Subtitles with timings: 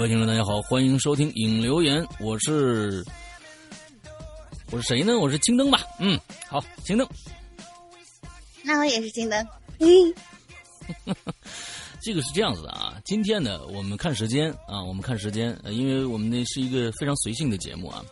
[0.00, 3.04] 各位听众，大家好，欢迎收听影留言，我是
[4.70, 5.18] 我是谁呢？
[5.18, 5.78] 我是青灯吧。
[5.98, 6.18] 嗯，
[6.48, 7.06] 好，青灯。
[8.62, 9.46] 那我也是青灯。
[12.00, 18.02] 这个是这样子的啊，今天呢，我们看时间啊，我们看时间，呃因为我们那是一个非常随性的节目啊。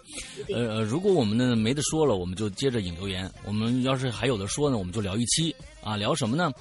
[0.51, 5.97] 呃呃，如果我们呢没得说了，我们就接着引留言；我们要是还有的说呢，我们就聊一期啊。
[5.97, 6.53] 聊什么呢？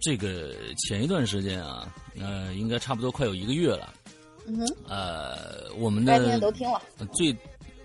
[0.00, 0.54] 这个
[0.86, 3.92] 前一段时间啊，呃，应该差不多快有一个月了。
[4.46, 6.82] 嗯哼，呃，我们该听的的都听了。
[7.14, 7.36] 最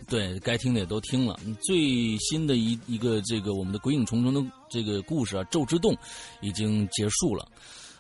[0.08, 5.94] 对该听的也都听了，最新的一一个这个我们的《鬼影重重》的这个故事啊，《咒之洞》
[6.42, 7.48] 已经结束了。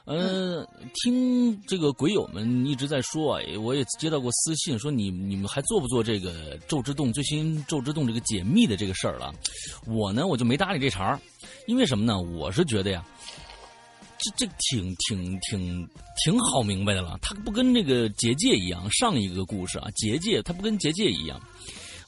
[0.05, 9.31] 呃，听这个鬼友们一直在说啊，我也接到过私信说你你们还做不做这个《咒之洞》最新《咒之洞》这个解密的这个事儿了？
[9.85, 11.19] 我呢，我就没搭理这茬儿，
[11.67, 12.19] 因为什么呢？
[12.19, 13.05] 我是觉得呀。
[14.19, 15.89] 这这挺挺挺
[16.23, 21.39] 挺好明白的了，它不跟那个结界一样，上一个故事啊，结界它不跟结界一样。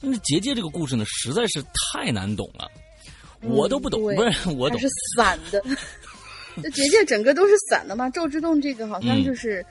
[0.00, 1.62] 那结界这个故事呢，实在是
[1.94, 2.68] 太难懂了，
[3.42, 5.62] 我都不懂，不是我懂是，散的。
[6.62, 9.64] 这结界整个都是散的嘛，赵之洞这个好像就是，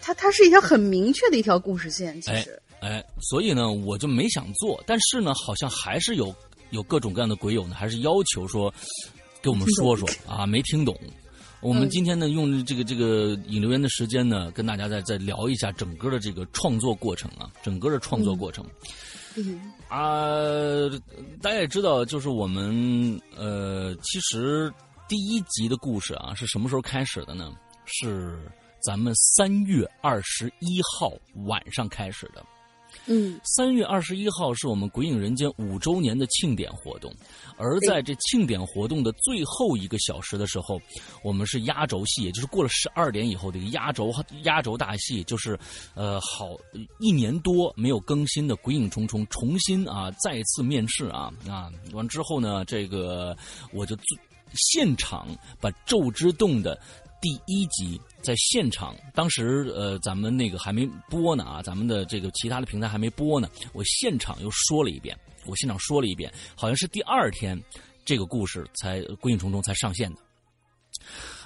[0.00, 2.60] 它它是一条很明确的一条故事线，其实。
[2.80, 6.32] 哎，所以呢，我就没想做，但是呢，好像还是有
[6.70, 8.72] 有各种各样的鬼友呢，还是要求说
[9.42, 10.96] 给我们说说啊，没听懂。
[11.60, 18.64] 我们今天呢，用这个这个引留言的时间呢，跟大家再再聊一下整个的这个创作过程啊，整个的创作过程。
[19.88, 20.88] 啊、
[21.40, 24.72] 大家也知道，就是我们呃，其实
[25.08, 27.52] 第一集的故事啊，是什么时候开始的呢？
[27.84, 28.38] 是
[28.82, 31.12] 咱们三月二十一号
[31.46, 32.44] 晚上开始的。
[33.06, 33.40] 嗯。
[33.44, 37.12] 三月二十一号是我们《鬼影人间》五周年的庆典活动，
[37.56, 40.80] 而在这庆典活动的最后一个小时的时候，
[41.22, 44.12] 我们是压轴戏，也就是过了十二点以后的一个压轴
[44.44, 45.58] 压轴大戏，就是
[45.94, 46.56] 呃好
[46.98, 53.36] 一年多没有更新的《鬼影重重》重新啊再次面试啊啊完之后呢，这个
[53.72, 53.96] 我就
[54.54, 55.28] 现场
[55.60, 56.78] 把《咒之洞》的
[57.20, 65.14] 第一集在现场，当时呃咱们那个还没播呢啊，咱们的这个其他的平台还没播呢，我现场又说了一遍，
[65.44, 67.62] 我现场说了一遍，好像是第二天
[68.04, 70.20] 这个故事才《鬼影重重》才上线的。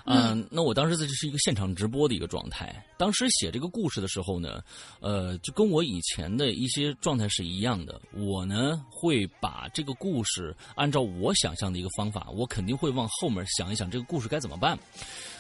[0.07, 2.85] 嗯、那我当时这是一个现场直播的一个状态。
[2.99, 4.63] 当时写这个故事的时候呢，
[5.01, 8.01] 呃，就跟我以前的一些状态是一样的。
[8.13, 14.79] 我呢会把这个故事按照我想象的一个方法，我肯定会往后面想一想这个故事该怎么办。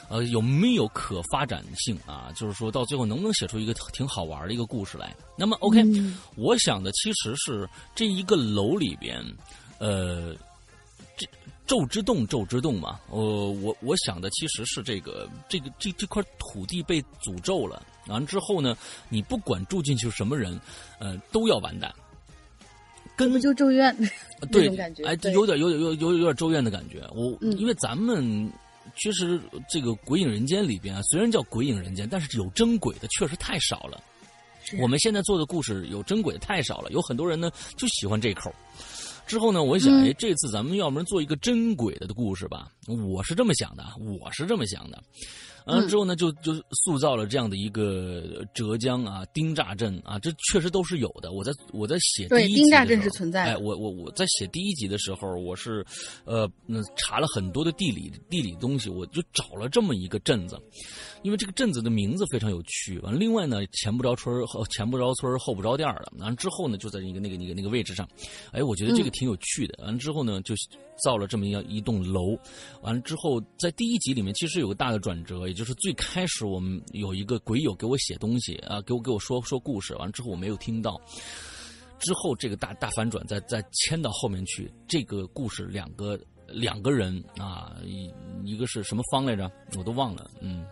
[0.09, 2.31] 呃，有没有可发展性啊？
[2.37, 5.17] 就是说到最后能不能写出一个挺好玩的一个故事来？
[5.37, 5.83] 那么，OK，、
[6.37, 9.25] 我想的其实是这一个楼里边，
[9.79, 10.37] 呃，
[11.17, 11.27] 这
[11.67, 18.77] 咒之洞，咒之洞嘛，呃，我我想的其实是这个这个这这块土地被诅咒了，完之后呢，
[19.09, 20.61] 你不管住进去什么人，
[20.99, 21.93] 呃，都要完蛋。
[23.17, 23.97] 根本就咒怨
[24.51, 24.69] 对
[25.05, 27.01] 哎，对有点有点有有有点咒怨的感觉。
[27.15, 28.51] 我、嗯因为咱们
[28.97, 29.41] 其实
[29.71, 34.03] 这个《鬼影人间》里边啊，虽然叫《鬼影人间》，但是有真鬼的确实太少了。
[34.81, 38.53] 我们现在做的故事有真鬼的太少了，有很多人呢就喜欢这口。
[39.27, 42.71] 之后呢，我想，嗯哎，这次咱们要不然做一个真鬼的的故事吧？
[42.87, 43.85] 我是这么想的，
[44.21, 45.03] 我是这么想的。
[45.67, 46.53] 嗯之后呢，就就
[46.85, 51.33] 塑造了这样的一个浙江啊丁栅镇啊，这确实都是有的。
[51.33, 55.83] 我在我在写第对一集的时候丁栅镇是存在的哎，我我我在写第一集的时候，我是
[56.27, 60.61] 呃嗯查了很多的地理地理东西，我就找了这么一个镇子，
[61.25, 62.99] 因为这个镇子的名字非常有趣。
[62.99, 66.13] 完了，另外呢，前不着村儿后前不着村后不着店儿的。
[66.19, 68.07] 完了之后呢，就在一个那个那个那个位置上，
[68.53, 69.83] 哎，我觉得这个挺有趣的。
[69.83, 70.55] 完了之后呢，就
[71.03, 72.39] 造了这么一样一栋楼。
[72.83, 79.95] 完了之后，在第一集里面其实有个大的转折，也就是最开始我们有一个鬼友给我写东西啊，给我给我说说故事。
[79.97, 81.01] 完了之后我没有听到。
[82.01, 88.13] 之后这个大大反转再再迁到后面去，这个故事两个两个人啊，一
[88.45, 89.51] 一个是什么方来着？
[89.79, 90.67] 我都忘了，嗯，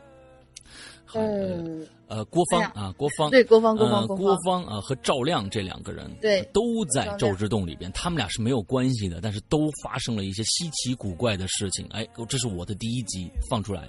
[1.12, 11.87] 还嗯，呃郭芳哎啊，郭芳对，郭芳，郭呃芳，郭芳，啊和赵亮这两个人，对都在赵之洞里边，他们俩是没有关系的，但是都发生了一些稀奇古怪的事情。
[11.91, 13.88] 哎，这是我的第一集放出来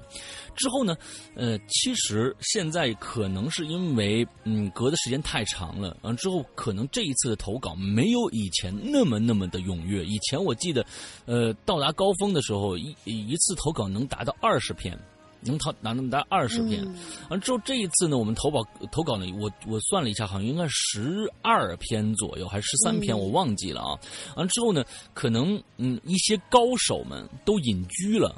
[0.56, 0.96] 之后呢，
[1.36, 10.04] 呃，其实现在可能是因为嗯隔的时间太长了，完、之后可能这一次的投稿没有以前那么那么的踊跃。
[10.06, 10.86] 以前我记得，
[11.26, 14.98] 呃，到达高峰的时候，一一次投稿能达到二十篇。
[15.46, 16.96] 能投拿能达二十篇，嗯
[17.30, 18.62] 完之后这一次呢，我们投稿
[18.92, 24.00] 投稿呢，我我算了一下，好像应该十二篇左右，还是十三篇，嗯我忘记了啊。
[24.36, 28.36] 完之后呢，可能嗯一些高手们都隐居了。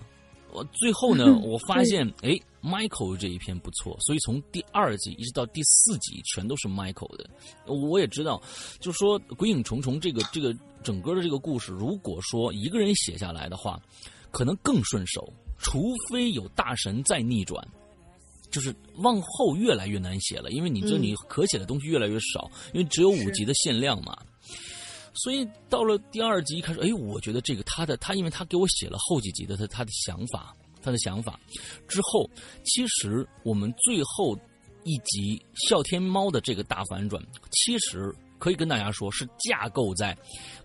[0.52, 2.32] 我最后呢， 我发现哎
[2.64, 7.30] ，Michael 这一篇不错，所以从第二集一直到第四集全都是 Michael 的。
[7.66, 8.42] 我也知道，
[8.80, 13.78] 就说《鬼影重重》这个这个整个的这个故事，如果说一个人写下来的话，
[14.32, 15.28] 可能更顺手。
[15.58, 17.66] 除非有大神再逆转，
[18.52, 24.18] 就是往后越来越难写了，因为你这你可写的东西越来越少，因为只有五集的限量嘛。
[25.24, 31.40] 所以到了第二集一开始，哎，我觉得这个他的他，因为他给我写了后几集的他他的想法，他的想法。
[31.88, 32.30] 之后，
[32.66, 34.38] 其实我们最后
[34.84, 40.18] 一集笑天猫的这个大反转，其实可以跟大家说是架构在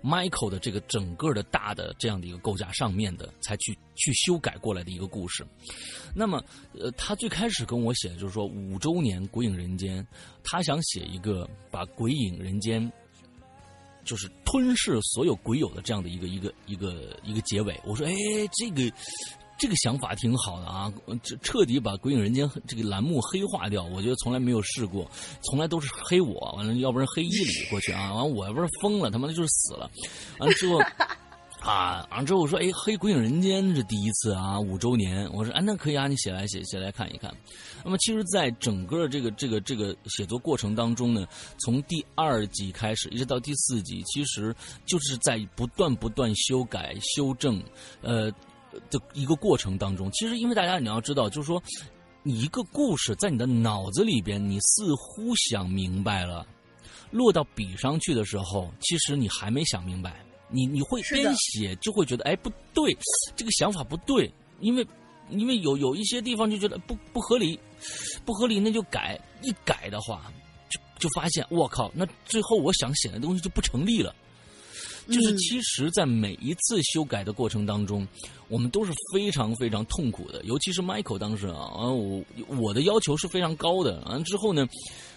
[0.02, 5.46] Michael 的这个整个的大的这样的一个构架上面的，才去去修改过来的一个故事。
[6.14, 6.42] 那么，
[6.78, 10.02] 呃，他最开始跟我写的就是说五周年《鬼影人间》，
[10.42, 12.82] 他想写一个把《鬼影人间》
[14.04, 17.80] 就是吞噬所有鬼友的这样的一个一个一个一个结尾。
[17.84, 18.14] 我说，哎，
[18.52, 18.92] 这个。
[19.60, 20.92] 这个想法挺好的啊，
[21.42, 25.08] 彻底把《鬼影人间》这个栏目黑化掉，我觉得从来没有试过，
[25.42, 29.88] 从来都是黑我，完了要不然黑伊里过去啊，完了我要不是疯了，他妈的就是死了，
[30.38, 30.80] 完了之后。
[31.60, 37.30] 啊，完了之后我说，哎，黑《鬼影人间》这第一次啊，五周年，我说，哎，那可以啊，你写来写写来看一看。
[37.84, 41.26] 那么，其实，在整个这个这个这个写作过程当中呢，
[41.58, 47.62] 从第二集开始一直到第四集，其实就是在不断不断修改、修正，
[48.00, 48.32] 呃
[48.90, 50.10] 的一个过程当中。
[50.12, 51.62] 其实，因为大家你要知道，就是说，
[52.22, 56.46] 你一个故事在你的脑子里边，你似乎想明白了，
[57.10, 60.24] 落到笔上去的时候，其实你还没想明白。
[60.52, 62.96] 你你会边写就会觉得哎不对，
[63.36, 64.28] 这个想法不对，
[64.58, 64.84] 因为
[65.28, 67.56] 因为有有一些地方就觉得不不合理，
[68.24, 70.32] 不合理那就改，一改的话
[70.68, 74.12] 就就发现我靠，那最后我想写的东西就不成立了。
[75.10, 78.06] 就是嗯其实，在每一次修改的过程当中，
[78.48, 80.42] 我们都是非常非常痛苦的。
[80.44, 84.00] 尤其是 Michael 当时啊，啊，我我的要求是非常高的。
[84.06, 84.66] 完了之后呢，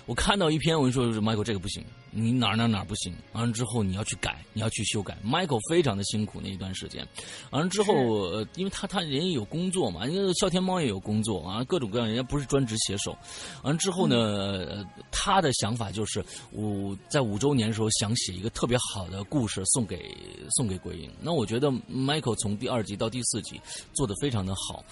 [0.06, 1.82] 我看到一篇文说 Michael 这个不行，
[2.12, 3.16] 你哪儿哪儿哪儿不行。
[3.32, 5.18] 完了之后你要去改，你要去修改。
[5.26, 7.08] Michael 非常的辛苦那一段时间。
[7.52, 13.18] 完了之后，呃，因为他他人也有工作嘛，因为笑天猫也有工作啊，各种各样，人家不是专职写手。
[13.64, 20.14] 完了之后呢，呃他的想法就是我在五周年的时候想写一个特别好的故事送给
[20.58, 21.10] 送给鬼影。
[21.22, 23.60] 那我觉得 Michael 从第二集到第四集
[23.94, 24.84] 做的非常的好，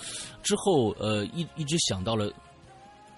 [0.41, 2.32] 之后呃一一直想到了。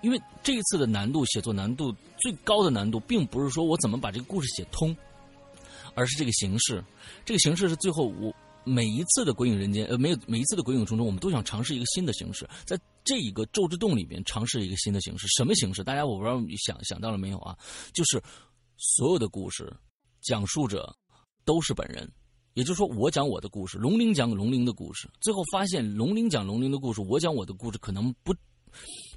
[0.03, 4.95] 因为这一次的难度，写作难度最高的难度，并不是说我怎么把这个故事写通，
[5.95, 6.83] 而是这个形式。
[7.25, 8.31] 这个形式是最后我
[8.65, 15.25] 每一次的《鬼影人间》呃，每有每一次的《鬼影重重》，我们都想尝试一个新的形式，在这一个咒之洞里边尝试一个新的形式。
[15.29, 15.83] 什么形式？
[15.83, 17.57] 大家我不知道你想想到了没有啊？
[17.93, 18.22] 就是
[18.77, 19.74] 所有的故事
[20.22, 20.93] 讲述者
[21.45, 22.07] 都是本人。
[22.55, 28.31] 也就是说，我讲我的故事，龙鳞讲龙鳞的故事，最后发现龙鳞讲龙鳞的故事，我讲我的故事，可能不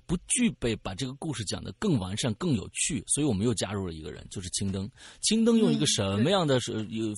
[0.06, 4.88] 不具备把这个故事讲得更完善、更有趣，所以我们又加入了一个人，就是青灯。
[5.20, 6.72] 青灯用一个什么样的是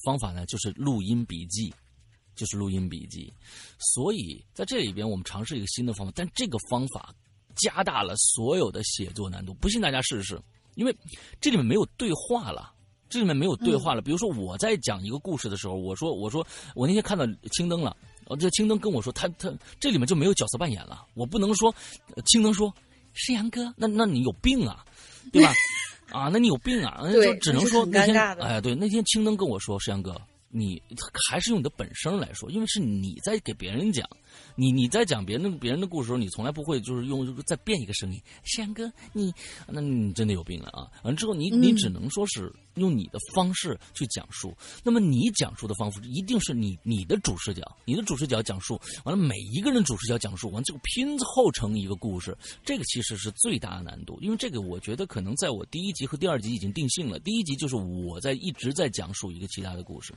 [0.05, 0.47] 方法呢？
[0.47, 1.73] 就是录音笔记，
[2.35, 3.33] 就是录音笔记。
[3.79, 7.15] 所以在这里边，我们尝试一个新的方法，但这个方法
[7.55, 9.53] 加大了所有的写作难度。
[9.55, 10.41] 不信大家试试，
[10.75, 10.97] 因为
[11.41, 12.73] 这里面没有对话了。
[13.11, 14.03] 这里面没有对话了。
[14.03, 17.97] 比如说，我在讲一个故事的时候，我说：“我说，我那天看到青灯了。”
[18.29, 21.75] 哦，这青灯跟我说：“他他这里面就没有角色扮演了。”我不能说，
[22.27, 22.73] 青灯说
[23.15, 24.85] ：“是杨哥，那那你有病啊，
[25.33, 25.53] 对吧？
[26.13, 27.03] 啊，那你有病啊？
[27.13, 30.15] 就只能说那天，哎，对，那天青灯跟我说：“是杨哥，
[30.49, 30.81] 你
[31.31, 34.09] 还是用你的本声来说，因为是你在给别人讲。”
[34.55, 39.33] 你你在讲别人别人的故事时候，你从来不会就是用再变一个声音，山哥，你
[39.67, 40.91] 那你真的有病了啊！
[41.05, 44.57] 完之后，你你只能说是用你的方式去讲述。
[44.83, 54.19] 那么你讲述的方式一定是你你的主视角，你的主视角讲述完了，每一个人主视角讲述完，这个拼凑成一个故事，这个其实是最大的难度。
[54.21, 57.19] 因为这个，我觉得可能在我第一集和第二集已经定性了。
[57.19, 60.13] 第一集就是我在一直在讲述一个其他的故事，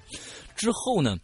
[0.55, 1.17] 之后呢？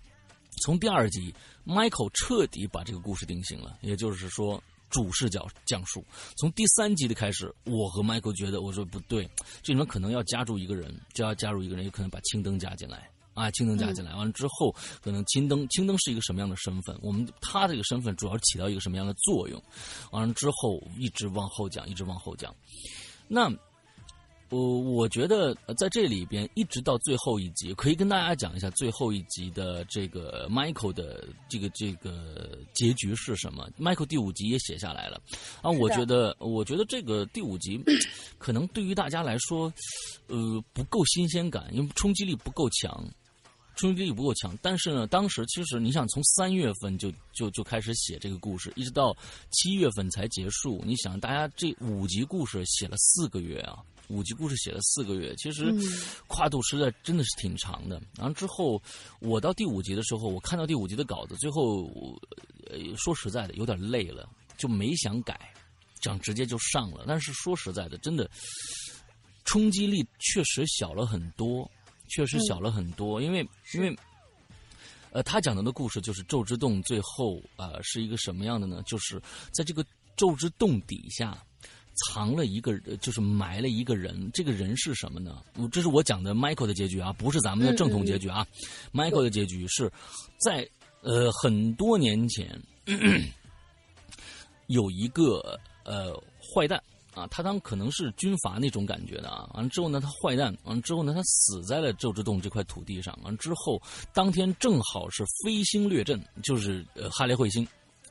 [0.62, 1.34] 从第二集
[1.66, 6.04] ，Michael 彻底把这个故事定型了，也就是说主视角讲述。
[6.38, 9.30] 从第三集的开始，我和 Michael 觉得，我说不对，
[9.62, 16.98] 这里面可能要加入一个人，就要加入一个人，有可能把青灯加进来啊，青灯加进来，完了之后，可能青灯青灯是一个什么样的身份？
[17.02, 19.62] 我们他这个身份主要起到一个什么样的作用？
[20.12, 22.54] 完了之后，一直往后讲，一直往后讲，
[23.28, 23.52] 那。
[24.50, 33.70] 我我觉得在这里边一直到最后一集，可以跟大家讲一下最后一集的这个 Michael 的这个这个结局是什么。
[33.78, 35.22] Michael 第五集也写下来了
[35.62, 37.78] 啊，我觉得我觉得这个第五集
[38.38, 39.72] 可能对于大家来说，
[40.28, 43.06] 呃不够新鲜感，因为冲击力不够强，
[43.76, 44.58] 冲击力不够强。
[44.62, 49.14] 但是呢，当时其实你想从三月份就就就开始写这个故事，一直到
[49.52, 50.82] 七月份才结束。
[50.86, 53.84] 你想，大家这五集故事写了四个月啊。
[54.10, 55.74] 五集故事写了四个月，其实
[56.28, 58.02] 跨度实在真的是挺长的。
[58.18, 58.82] 然后之后
[59.20, 61.86] 我到第五集的时候，我看到第五集的稿子，最后
[62.70, 65.54] 呃说实在的有点累了，就没想改，
[66.00, 67.04] 这样直接就上了。
[67.06, 68.30] 但是说实在的，真的
[69.44, 71.70] 冲击力确实小了很多，
[72.08, 73.22] 确实小了很多。
[73.22, 73.94] 因为因为
[75.12, 78.82] 呃，他讲的的故事就是咒之洞最后啊是一个什么样的呢？
[78.86, 79.22] 就是
[79.52, 79.86] 在这个
[80.16, 81.44] 咒之洞底下。
[82.06, 84.30] 藏了一个，就是埋了一个人。
[84.34, 85.42] 这个人是什么呢？
[85.72, 88.46] 这是我讲的 Michael 的结局啊，不是咱们的正统结局啊。
[88.94, 89.92] Michael 的结局是
[90.40, 90.68] 在
[91.02, 92.62] 呃很多年前，
[94.68, 96.82] 有一个呃坏蛋
[97.14, 99.50] 啊，他当可能是军阀那种感觉的啊。
[99.54, 103.18] 完了之后呢，他坏蛋，完了之后呢，他死在了周之洞这块土地上。
[103.24, 103.82] 完了之后，
[104.14, 107.68] 当天正好是飞星掠阵，就是呃哈雷彗星。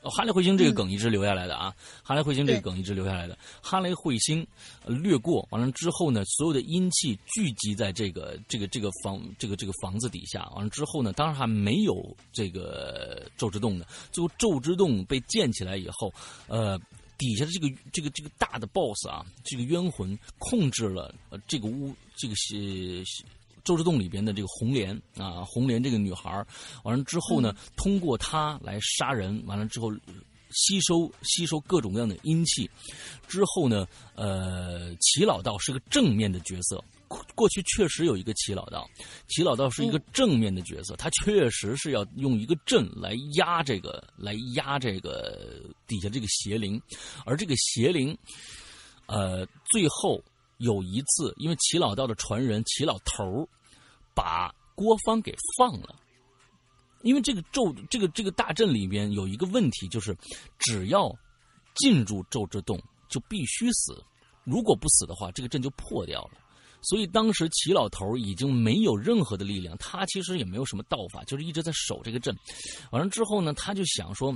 [0.09, 1.73] 哈雷彗星这个梗一直留下来的啊，
[2.03, 3.37] 哈雷彗星这个梗一直留下来的。
[3.61, 4.45] 哈雷彗星
[4.85, 10.47] 掠过完了之后呢，所有的阴气聚集在这个这个这个房这个这个房子底下。
[10.55, 13.85] 完了之后呢，当然还没有这个咒之洞呢。
[14.11, 16.13] 最后咒之洞被建起来以后，
[16.47, 16.79] 呃，
[17.17, 23.03] 底下的这个这个这个大的 boss 啊，这个冤魂控制了呃这个屋这个些。
[23.67, 26.45] 周之洞里边的这个红莲啊，红莲这个女孩
[26.85, 29.91] 完了之后呢，通过她来杀人，完了之后
[30.51, 32.69] 吸收吸收各种各样的阴气，
[33.27, 36.81] 之后呢，呃，齐老道是个正面的角色，
[37.35, 38.89] 过去确实有一个齐老道，
[39.27, 46.81] 齐老道是一个正面的角色，他确实是要用一个阵来压这个，来压这个底下这个邪灵，
[47.25, 48.17] 而这个邪灵，
[49.07, 50.23] 呃，最后
[50.57, 53.47] 有一次，因为齐老道的传人齐老头。
[54.15, 55.95] 把郭芳给放了，
[57.03, 60.17] 因为这个咒，这个这个大阵里边有一个问题，就是
[60.57, 61.15] 只要
[61.75, 64.03] 进入咒之洞，就必须死。
[64.43, 66.39] 如果不死的话，这个阵就破掉了。
[66.81, 72.35] 所以当时齐老头已经没有任何的力量，他其实也没有什么道法，就是一直在守这个阵。
[72.89, 74.35] 完了之后呢，他就想说。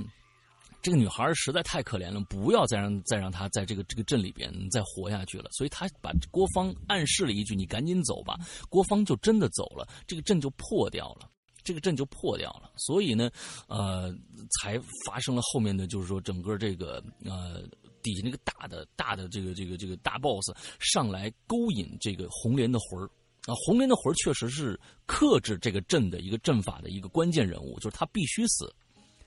[0.82, 5.48] 这个女孩实在太可怜了，不要再让再让她在这个这个镇里边再活下去了。
[5.52, 8.36] 所以她把郭芳暗示了一句：“你赶紧走吧。”
[8.68, 11.30] 郭芳就真的走了，这个镇就破掉了，
[11.62, 12.72] 这个镇就破掉了。
[12.76, 13.30] 所以呢，
[13.68, 14.12] 呃，
[14.60, 17.62] 才发生了后面的就是说，整个这个呃
[18.02, 23.06] 底下那个大的大的这个这个这个大 boss 上来勾引这个红莲的魂儿
[23.46, 28.74] 啊，红莲的魂儿确实是克制这个镇的一个阵法的一个关键人物，就是他必须死，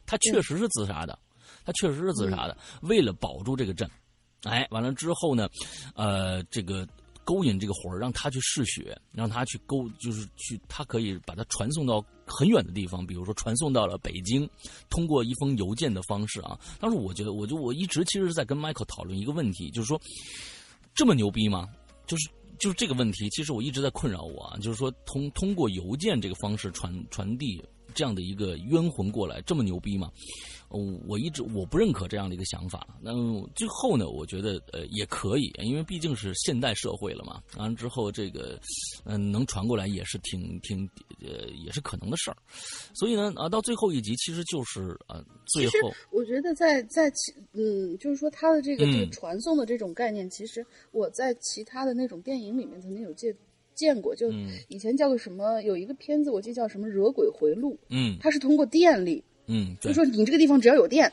[0.06, 1.18] 他确实是自杀的。
[1.66, 3.90] 他确实是自杀的，为了保住这个阵，
[4.44, 5.50] 哎，完了之后呢，
[5.96, 6.88] 呃，这个
[7.24, 14.48] 勾引这个魂儿，让他去嗜血，让他去勾，就是去，他可以把他传送到很远的地方，比如说传送到了北京，
[14.90, 16.56] 通过一封邮件的方式啊。
[16.80, 20.00] 当时我觉得，我就我一直其实是在跟 Michael 讨论一个问题，就是说
[20.94, 21.68] 这么牛逼吗？
[22.06, 22.30] 就是
[22.60, 24.58] 就是这个问题，其实我一直在困扰我啊。
[24.60, 27.60] 就是说通通过邮件这个方式传传递
[27.96, 30.12] 这样的一个冤魂过来，这么牛逼吗？
[31.08, 32.86] 我一直我不认可这样的一个想法。
[33.02, 33.14] 那
[33.56, 37.42] 最后呢，我觉得呃也可以，因为毕竟是现代社会了嘛。
[37.56, 38.60] 完了之后，这个
[39.06, 40.86] 嗯能传过来也是挺挺
[41.22, 42.36] 呃也是可能的事儿。
[42.94, 53.34] 所以呢啊，到最后一集其实就是呃，最后我觉得在在其嗯，就是说他的这个这个传送的这种概念，其实我在其他的那种电影里面曾经有见
[53.76, 54.32] 见过，就
[54.68, 59.24] 以前叫个什么有一个片子，我记得叫什么《惹鬼回路》，嗯，它是通过电力。
[59.48, 61.12] 嗯，就说你这个地方只要有电，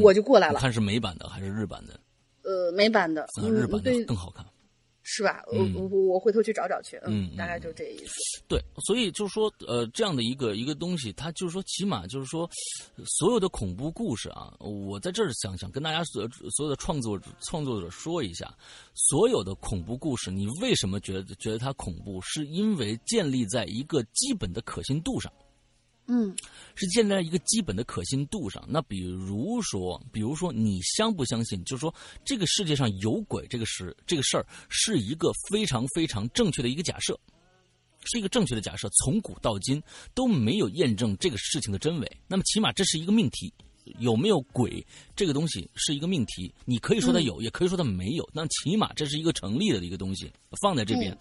[0.00, 0.58] 我就过来了。
[0.58, 2.00] 看是美版的还是日版的？
[2.42, 4.46] 呃，美版的，日版的更好看，
[5.08, 5.40] 是吧？
[5.46, 7.00] 我我我回头去找找去。
[7.06, 8.42] 嗯，大概就这意思。
[8.48, 12.50] 对，所以就是说，呃，这样的一个一个东西，它就是说，起码就是说，
[13.04, 18.52] 所有的恐怖故事啊，我在这儿想想跟大家所所有的创作创作者说一下，
[18.94, 22.20] 所有的恐怖故事，你为什么觉得觉得它恐怖？
[22.22, 25.32] 是因为建立在一个基本的可信度上。
[26.08, 26.34] 嗯，
[26.74, 28.64] 是建立在一个基本的可信度上。
[28.68, 31.62] 那比如说，比如说，你相不相信？
[31.64, 31.94] 就是说，
[32.24, 37.18] 这个世界上有鬼，这个事，这个事儿是一个非常非常正确的一个假设，
[38.04, 38.88] 是一个正确的假设。
[38.90, 39.82] 从古到今
[40.14, 42.16] 都没有验证这个事情的真伪。
[42.28, 43.52] 那么，起码这是一个命题。
[44.00, 44.84] 有没有鬼
[45.14, 46.52] 这个东西是一个命题？
[46.64, 48.28] 你可以说它有，也可以说它没有。
[48.32, 50.28] 那起码这是一个成立的一个东西，
[50.60, 51.16] 放在这边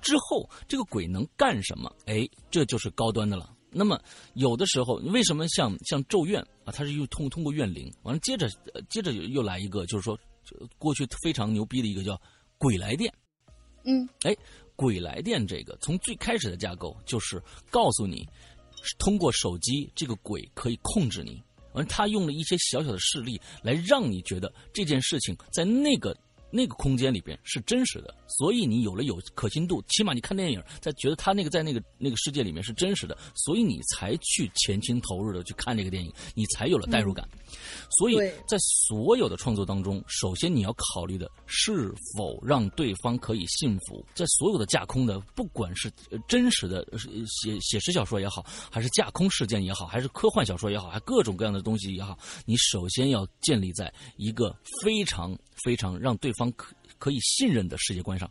[0.00, 1.92] 之后，这个鬼能干什么？
[2.06, 3.52] 哎，这就是高端的了。
[3.74, 4.00] 那么
[4.34, 8.48] 有的时候，为什么像像咒怨啊，它是又通通过怨灵，完了接着
[8.88, 10.18] 接着又来一个，就是说
[10.78, 12.20] 过去非常牛逼的一个叫
[12.56, 13.12] 鬼来电。
[13.84, 14.36] 嗯，哎，
[14.76, 18.26] 鬼来电这个从最开始的架构就是告诉你，
[18.98, 26.16] 通过手机这个鬼可以控制你，完他用了一些小小的事例来让你觉得这件事情在那个。
[26.56, 37.28] 那个空间里边是真实的，所以你有了有可信度，起码你看电影在觉得他那个在那个那个世界里面是真实的，所以你才去全情投入的去看这个电影，你才有了代入感。
[37.98, 44.04] 所以在所有的创作当中，首先你要考虑的是否让对方可以信服。
[44.14, 45.92] 在所有的架空的，不管是
[46.28, 46.86] 真实的
[47.26, 56.50] 写写实小说也好，还是架空事件也好，还是科幻小说也好，还各种各样的东西也好，你首先要建立在一个非常非常让对方。
[56.52, 58.30] 可可以信任的世界观上，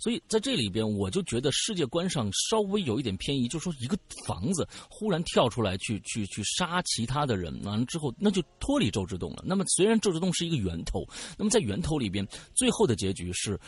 [0.00, 9.44] 所以在这里边，我就觉得世界观上稍微有一点偏移，就是说一个房子忽然跳出来去去去杀其他的人，完了之后那就脱离周之洞了。
[9.46, 12.26] 那么虽然周之洞是一个源头，那么在源头里边，
[12.56, 13.60] 最后的结局是，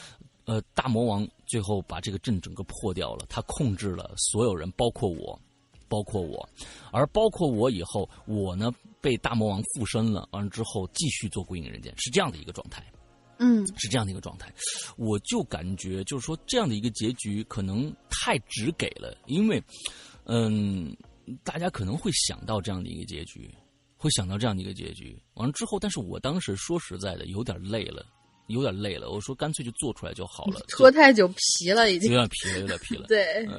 [0.46, 5.40] 呃，大魔王最后把这个阵整个破掉了，他控制了所有人，包括我，
[5.86, 6.48] 包括我，
[6.90, 12.84] 而包括我以后，我呢被大魔王附身了，完了之后继续做归隐人间，是这样的一个状态。
[13.42, 14.52] 嗯，是这样的一个状态，
[14.98, 19.62] 我就感觉就是说这样的一个结局可能太直给了，因为，
[20.26, 20.94] 嗯，
[21.42, 23.50] 大家可能会想到这样的一个结局，
[23.96, 25.18] 会想到这样的一个结局。
[25.36, 28.04] 完了之后，但是我当时说实在的，有点累了，
[28.48, 29.08] 有点累了。
[29.08, 30.60] 我说干脆就做出来就好了。
[30.76, 33.06] 拖太久皮了，已经有点皮了，有点皮了。
[33.08, 33.58] 对，呃，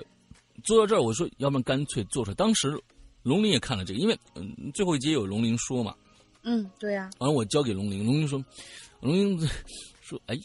[0.64, 2.36] 做到这儿，我说要不然干脆做出来。
[2.36, 2.80] 当时
[3.24, 5.96] 龙鳞也看了这个，因为嗯，最后一集有龙鳞说嘛。
[6.44, 7.10] 嗯，对呀。
[7.20, 8.44] 完了，我交给龙鳞，龙鳞说。
[9.00, 9.40] 龙鳞
[10.02, 10.36] 说：“哎，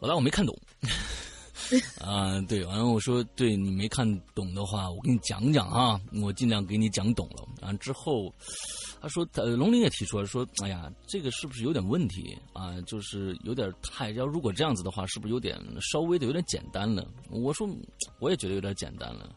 [0.00, 0.56] 老大，我没看懂。
[1.98, 7.48] 啊，对，完了我说，对你没看懂的话，我给你讲讲啊，我尽量给你讲懂了。
[7.60, 8.32] 啊，之后
[9.00, 12.80] 他说，他龙鳞也提出来说，哎呀，这个是不是有点问题啊？
[12.82, 17.06] 就是有点太要，如果这样子的话，是不是有点稍微的有点简单了？
[17.30, 17.68] 我说，
[18.20, 19.34] 我也觉得有点简单了，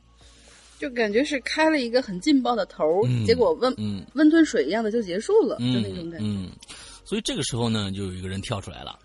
[0.79, 3.73] 就感觉是开了一个很劲爆的头，结果温
[4.13, 6.51] 温吞水一样的就结束了，就那种感觉。”
[7.03, 8.99] 所以这个时候呢，就有一个人跳出来了。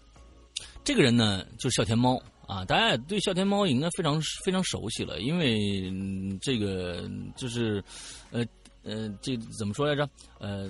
[0.84, 2.64] 这个人呢，就是笑天猫啊。
[2.64, 5.92] 大家对笑天猫应该非常非常熟悉了，因为
[6.40, 7.82] 这个就是
[8.32, 8.44] 呃
[8.82, 10.08] 呃，这怎么说来着？
[10.40, 10.68] 呃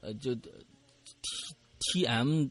[0.00, 0.50] 呃，就 T
[1.78, 2.48] T M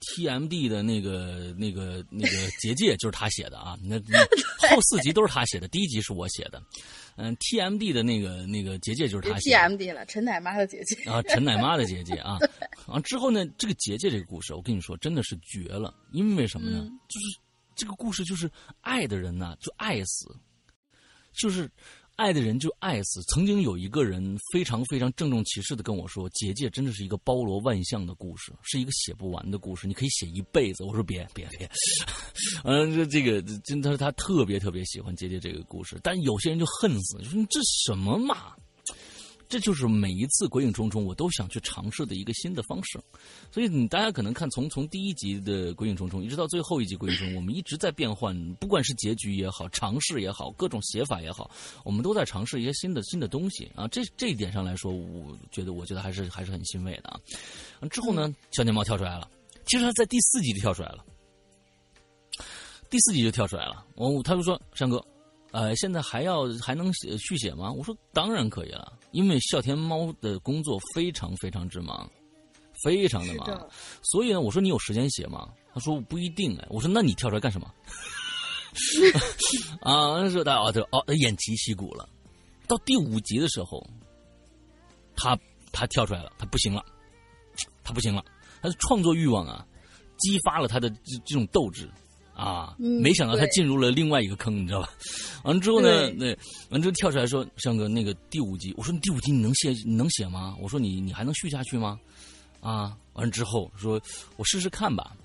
[0.00, 3.76] T M D 的那个那个那个结界就是他写的啊。
[3.82, 3.98] 那
[4.70, 6.62] 后四集都是他写的，第一集是我写的。
[7.16, 9.56] 嗯，T M D 的那个那个结界就是他写的。
[9.56, 12.38] T M D 了，陈奶妈的结界啊，陈奶妈的结界啊。
[12.86, 15.94] 啊之后呢，这个结界这个故事，我跟你说，真的是绝了。
[16.12, 16.88] 因为什么呢？
[17.08, 17.38] 就是
[17.74, 18.50] 这个故事就是
[18.80, 20.34] 爱的人呢，就爱死，
[21.32, 21.70] 就是
[22.16, 23.22] 爱的人就爱死。
[23.24, 31.68] 曾经有一个人非常非常郑重其事的跟我说：“结界真的是一个包罗万象的故事，是一个写不完的故事，你可以写一辈子。”我说：“别别别，
[32.64, 38.52] 嗯，这这个真他他特别特别喜欢结界这个故事，但有些人就恨死，说你这什么嘛。”
[39.48, 42.98] 这就是每一次《鬼影重重》我都想去尝试的一个新的方式，
[43.52, 51.50] 所以你大家可能看从从第一集的《鬼影重重》一直到最后一集《鬼影重重》，我们一直在变换，不管是结局也好，尝试也好，各种写法也好，
[51.84, 53.86] 我们都在尝试一些新的新的东西啊。
[53.88, 57.20] 这这一点上来说，我觉得我觉得还是还是很欣慰的啊。
[57.90, 59.28] 之后呢，小年猫跳出来了，
[59.66, 61.04] 其实他在第四集就跳出来了，
[62.90, 63.84] 第四集就跳出来了。
[63.94, 65.04] 我他就说：“山哥。”
[65.54, 67.70] 呃，现在还要还能写续写吗？
[67.70, 72.10] 我说当然可以了，因为笑天猫的工作非常非常之忙，
[72.82, 73.68] 非常的忙，
[74.02, 75.48] 所以呢，我说你有时间写吗？
[75.72, 76.66] 他说不一定哎。
[76.70, 77.72] 我说那你跳出来干什么？
[79.80, 82.08] 啊，那时候他哦，他哦，他偃旗息鼓了。
[82.66, 83.80] 到第五集的时候，
[85.14, 85.38] 他
[85.70, 86.84] 他跳出来了，他不行了，
[87.84, 88.24] 他不行了，
[88.60, 89.64] 他的创作欲望啊，
[90.18, 91.88] 激发了他的这这种斗志。
[92.34, 94.88] 啊，没想到他进入了另外一个坑，你知道吧？
[95.44, 96.36] 完了之后呢，那
[96.70, 100.56] 完之后跳出来说：“尚哥，那个第五集，我说你第五集你能写你能写吗？
[100.60, 101.98] 我说你你还能续下去吗？
[102.60, 104.00] 啊，完了之后说，
[104.36, 105.16] 我试试看吧。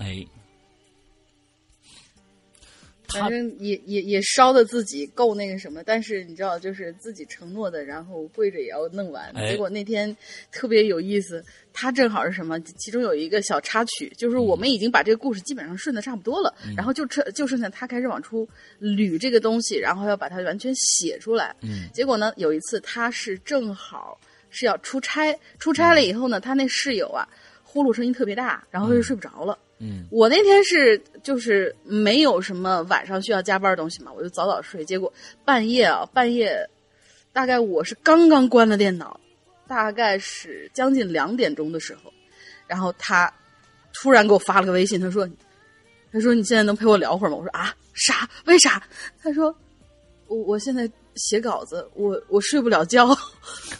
[0.00, 0.26] 哎。”
[3.08, 9.34] 反正也也也烧的自己够那个什么，但是你知道，就是自己承诺的，然后跪着也要弄完。
[9.34, 10.14] 结果那天
[10.52, 11.42] 特别有意思，
[11.72, 12.60] 他正好是什么？
[12.60, 18.46] 其中有一个小插曲，就是我们已经把这个故事基本上顺的差不多了，然后就剩就剩下他开始往出
[18.80, 21.54] 捋这个东西，然后要把它完全写出来。
[21.62, 21.88] 嗯。
[21.94, 27.26] 结果呢，有一次他是正好是要出差，出差了以后呢，他那室友啊
[27.62, 29.58] 呼噜声音特别大，然后就睡不着了。
[29.62, 34.84] 嗯，嗯我那天是就是没有什么晚上需要加班的东西嘛，我就早早睡。
[34.84, 35.12] 结果
[35.44, 36.68] 半夜啊，半夜
[37.32, 39.20] 大概我是刚刚关了电脑，
[39.68, 42.12] 大概是将近两点钟的时候，
[42.66, 43.32] 然后他
[43.92, 45.28] 突然给我发了个微信，他说
[46.10, 48.28] ：“他说你现在能陪我聊会儿吗？”我说：“啊，啥？
[48.46, 48.82] 为啥？”
[49.22, 49.54] 他说
[50.26, 53.06] ：“我我现在写稿子，我我睡不了觉。”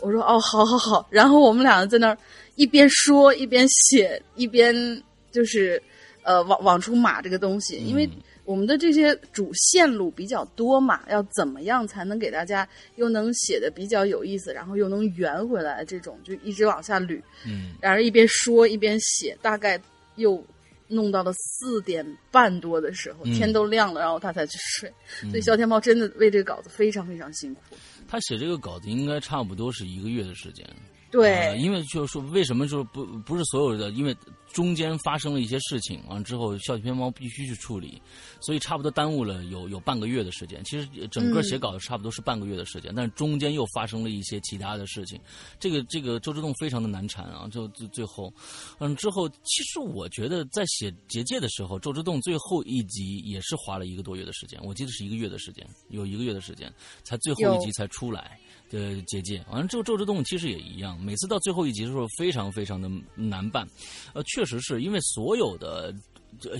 [0.00, 2.16] 我说：“哦，好好好。”然后我们俩在那儿
[2.54, 5.02] 一边说一边写一边。
[5.30, 5.82] 就是，
[6.22, 8.08] 呃，往往出码这个东西，因为
[8.44, 15.84] 我们的这些主线路比较多嘛，要怎么样才能给大家又能写的比较有意思，然后又能圆回来？
[15.84, 19.80] 这种就一直往下捋，嗯，然后一边说一边写，大概
[20.16, 20.42] 又
[20.86, 24.90] 弄到了四点半多的时候，天都亮了，然后他才去睡。
[25.28, 27.60] 所以肖天猫真的为这个稿子非常非常辛苦。
[28.08, 30.66] 他写这个稿子应该差不多是一个月的时间。
[31.10, 33.90] 对，因为就是说，为什么说不不是所有的？
[33.90, 34.14] 因为
[34.52, 38.00] 中间发生了一些事情，完之后笑片猫必须去处理，
[38.40, 40.62] 所以差不多耽误了有有半个月的时间。
[40.64, 45.18] 其实整个写稿差不多是半个月的时间，但是中间又发生了一些其他的事情。
[45.58, 48.32] 这个这个周之洞非常的难缠啊，就最最后，
[48.78, 56.70] 嗯，之后其实我觉得在写结界的时候，周之洞最后一集也是花了一个多月的时间，我记得是一个月的时间，有一个月的时间
[57.02, 58.38] 才最后一集才出来。
[58.70, 63.66] 的结界，完了之后，咒之洞其实也一样，每次到最后一集的时候，非常非常的难办。
[64.14, 65.94] 呃，确实是因为所有的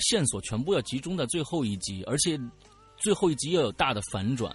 [0.01, 2.39] 线索全部要集中在最后一集，而且。
[3.01, 4.55] 最后一集要有大的反转，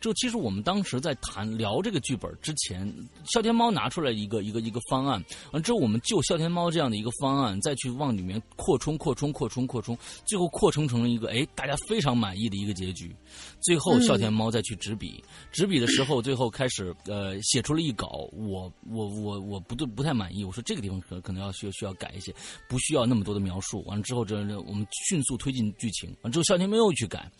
[0.00, 2.92] 就其实我们当时在谈聊这个剧本之前，
[3.24, 13.14] 笑天猫拿出来一个一个一个方案，完之后我们就笑天猫这样的一个方案再去往里面扩充扩充扩充扩充，最后扩充成了一个哎大家非常满意的一个结局。
[13.60, 22.34] 最后笑天猫再去执笔，执笔的时候最后开始呃写出了一稿，我我我我不对不太满意，我说这个地方可可能要需需要改一些，
[22.68, 23.82] 不需要那么多的描述。
[23.84, 27.30] 完了之后这我们迅速推进剧情，完之后笑天猫又去改。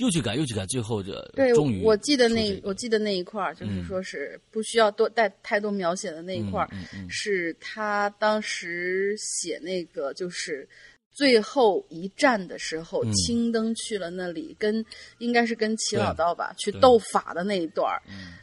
[0.00, 1.12] 又去改，又去改，最后这
[1.54, 6.68] 终于我记得那我记得那一块儿，就是说是不需要多带太多描写的那一块儿，
[7.08, 10.66] 是他当时写那个就是
[11.12, 14.82] 最后一战的时候，青灯去了那里，跟
[15.18, 18.00] 应该是跟齐老道吧去斗法的那一段儿，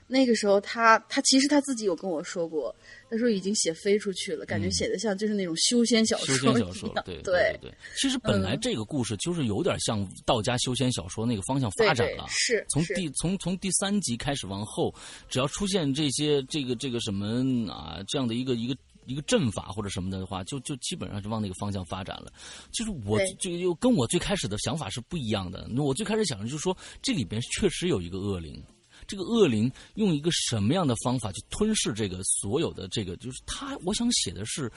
[0.08, 2.74] 那个时候他他其实他自己有跟我说过。
[3.10, 7.74] 他说已经写飞出去了，感觉写的像就是那种修仙小说修仙小说，对对对。
[7.96, 12.26] 其实本来这个故事就是有点像道家修仙小说那个方向发展了。
[12.28, 14.94] 是从第从从第三集开始往后，
[15.30, 22.32] 只要出现这些这个这个什么啊这样的一个一个一个阵法或者什么的话，就就基本上是往那个方向发展了。
[22.72, 25.66] 就是我这个又跟我最开始的想法是不一样的。
[25.78, 28.62] 我最开始想的就是说，这里边确实有一个恶灵。
[29.08, 33.16] 这个恶灵用一个什么样的方法去吞噬这个所有的这个？
[33.18, 34.72] 就是他，我想写的是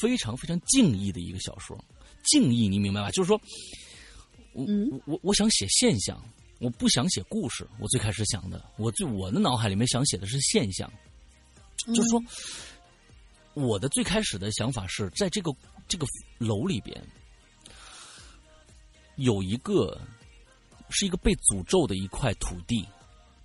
[0.00, 1.76] 非常非常敬意的一个小说。
[2.24, 3.10] 敬意，你明白吧？
[3.10, 3.40] 就是说，
[4.52, 6.22] 我我我我想写现象，
[6.58, 10.90] 我不想写故事，我最开始想的，我最我的脑海里面想写的是现象，
[11.86, 12.22] 就是说，
[13.54, 15.50] 我的最开始的想法是在这个
[15.86, 16.06] 这个
[16.38, 16.98] 楼里边
[19.16, 20.00] 有一个
[20.88, 22.86] 是一个被诅咒的一块土地，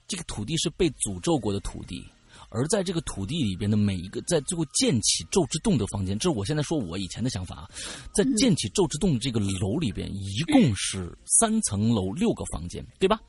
[0.09, 2.03] 这个土地是被诅咒过的土地。
[2.51, 7.69] 而在这个土地里边的每一个，在最后建起咒之洞的房间，这是我现在说我以前的想法啊。
[8.15, 13.19] 在建起咒之洞的这个楼里边，一共是三层楼六个房间，对吧？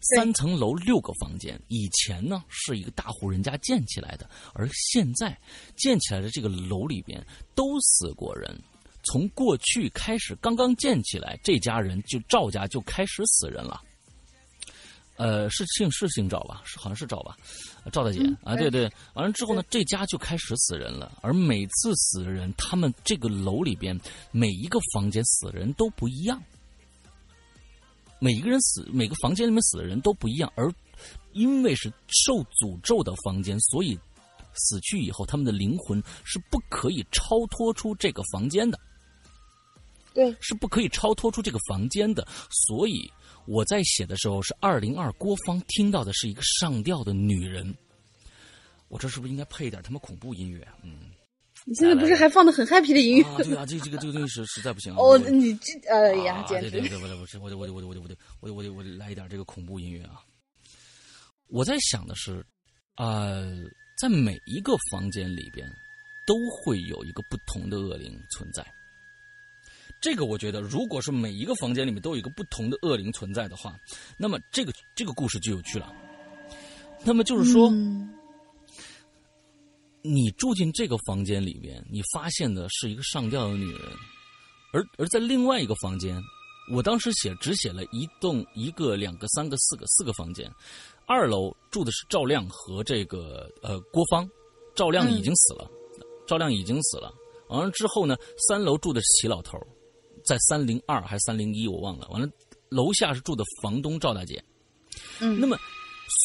[0.00, 5.36] 三层楼六个房间，以前呢是一个大户人家建起来的，而现在
[5.76, 8.56] 建起来的这个楼里边都死过人。
[9.02, 13.82] 从过去开始，刚刚建起来，这家人就赵家就开始死人了。
[15.16, 16.60] 呃，是姓是姓赵吧？
[16.64, 17.36] 是好像是赵吧？
[17.92, 18.90] 赵大姐啊，对对。
[19.14, 21.16] 完了之后呢，这家就开始死人了。
[21.22, 23.96] 而每次死人，他们这个楼里边
[24.32, 26.42] 每一个房间死人都不一样。
[28.18, 30.52] 每一个人死，每个房间里面死的人都不一样。
[30.56, 30.68] 而
[31.32, 33.96] 因为是受诅咒的房间，所以
[34.54, 38.76] 死去以后，他们的灵魂是不可以超脱出这个房间的。
[40.12, 42.26] 对，是不可以超脱出这个房间的。
[42.50, 43.08] 所以。
[43.46, 47.74] 我在写的时候是二零二郭芳听到的是一个上吊的女人，
[48.88, 50.62] 我这是不是应该配一点他妈恐怖音乐？
[50.62, 51.10] 啊嗯，
[51.64, 53.44] 你现在不是还放的很 happy 的音乐？
[53.44, 54.92] 对啊，这这个这个东西实实在不行。
[54.92, 56.70] 啊哦，你这哎呀，简直！
[56.70, 60.20] 对对对，我得我得我得我得我得我得我得我得我得我得来一点这个恐怖音乐啊！
[61.48, 62.44] 我在想的是，
[62.96, 63.52] 呃，
[63.98, 65.70] 在每一个房间里边
[66.26, 68.64] 都会有一个不同的恶灵存在。
[70.04, 73.74] 这个我觉得，如果是每一个房间里面都有一个不同的恶灵存在的话，
[74.18, 75.90] 那么这个这个故事就有趣了。
[77.02, 77.70] 那么就是说，
[80.02, 83.80] 你住进这个房间里面，你发现的是一个上吊的女人，
[84.74, 86.22] 而而在另外一个房间，
[86.70, 90.52] 我当时写只写了一栋、一个、两个、三个、四个四个房间，
[91.06, 94.28] 二楼住的是赵亮和这个呃郭芳，
[94.74, 95.66] 赵亮已经死了，
[96.26, 97.10] 赵亮已经死了。
[97.48, 98.14] 完了之后呢，
[98.46, 99.58] 三楼住的是齐老头。
[100.24, 102.08] 在三零二还是三零一，我忘了。
[102.08, 102.28] 完了，
[102.70, 104.42] 楼下是住的房东赵大姐。
[105.20, 105.56] 嗯，那么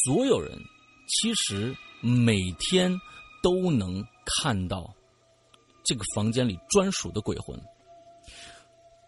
[0.04, 0.58] 所有人
[1.06, 2.90] 其实每天
[3.42, 4.94] 都能看到
[5.84, 7.60] 这个房间里专属的鬼魂。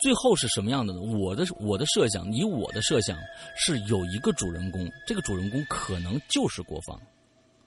[0.01, 1.01] 最后是什么样的呢？
[1.01, 3.17] 我的我的设想，以我的设想
[3.57, 7.01] 是有一个主人公，这个主人公可能就是郭芳，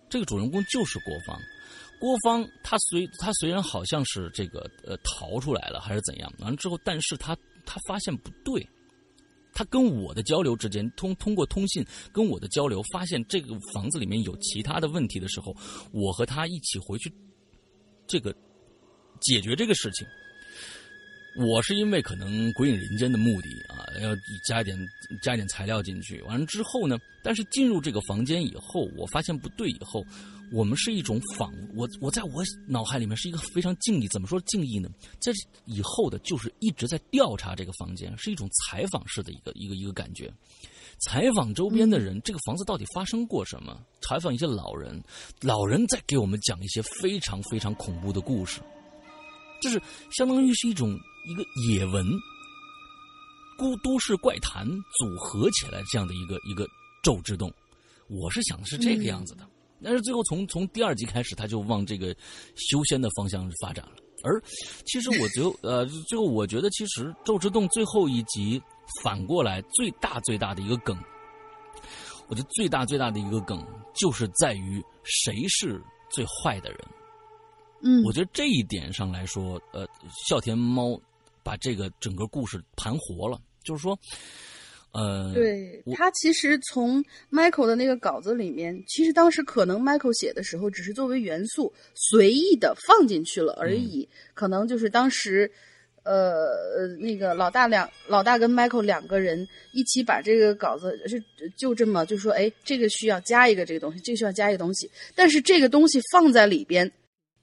[0.10, 1.40] 这个主人公就是郭芳。
[2.00, 8.68] 郭芳，他虽他虽然好像是这个呃逃出来了还是怎样，完了之后，但是他他发现不对，
[9.54, 15.56] 他跟我的交流之间通通过通信跟我的交流，发现这个房子里面有其他的问题的时候，
[15.92, 17.12] 我和他一起回去，
[18.06, 18.36] 这个
[19.22, 20.06] 解决这个事情。
[21.38, 24.16] 我是因为可能鬼影人间的目的啊，要
[24.48, 24.78] 加一点
[25.22, 30.06] 加一点材料进去，完了之后呢，但是进入这个房间以后，我发现不对以后。
[30.52, 34.08] 我们是一种仿我，我在我脑海里面是一个非常敬意。
[34.08, 34.90] 怎么说敬意呢？
[35.20, 35.32] 在
[35.66, 40.32] 以后的，就是一直在调查这个房间，是一种采访式的一个一个一个感觉。
[41.00, 43.84] 采访周边的人，这个房子到底发生过什么？
[44.02, 45.04] 采访一些老人，
[45.42, 48.62] 老人在给我们讲一些非常非常恐怖的故事，
[49.62, 49.82] 就是
[50.16, 52.08] 相当于是一种一个野文、
[53.58, 56.66] 孤都市怪谈组合起来这样的一个一个
[57.04, 57.52] 咒之洞。
[58.08, 59.46] 我是想的是这个样子的。
[59.84, 62.16] 但是最后从从第二集开始，他就往这个
[62.56, 63.92] 修仙的方向发展了。
[64.24, 64.42] 而
[64.86, 68.60] 其实我就呃，最后我觉得，其实《咒之洞》最后一集
[69.04, 70.98] 反过来最大最大的一个梗，
[72.28, 76.80] 我觉得最大最大的一个梗就是在于谁是最坏的人。
[77.84, 79.88] 嗯，我觉得这一点上来说，呃，
[80.28, 81.00] 笑田猫
[81.44, 83.96] 把这个整个故事盘活了，就是说。
[84.96, 95.52] 呃，对他其实从 Michael 的那个稿子里面，其实当时可能 Michael 写的时候只是作为元素随意的放进去了而已，可能就是当时，
[96.04, 101.22] 呃，那个老大两老大跟 Michael 两个人一起把这个稿子是
[101.58, 106.90] 就这么就说，哎，这个需要加一个这个东西，这个需要加一个东西，但是这个东西放在里边，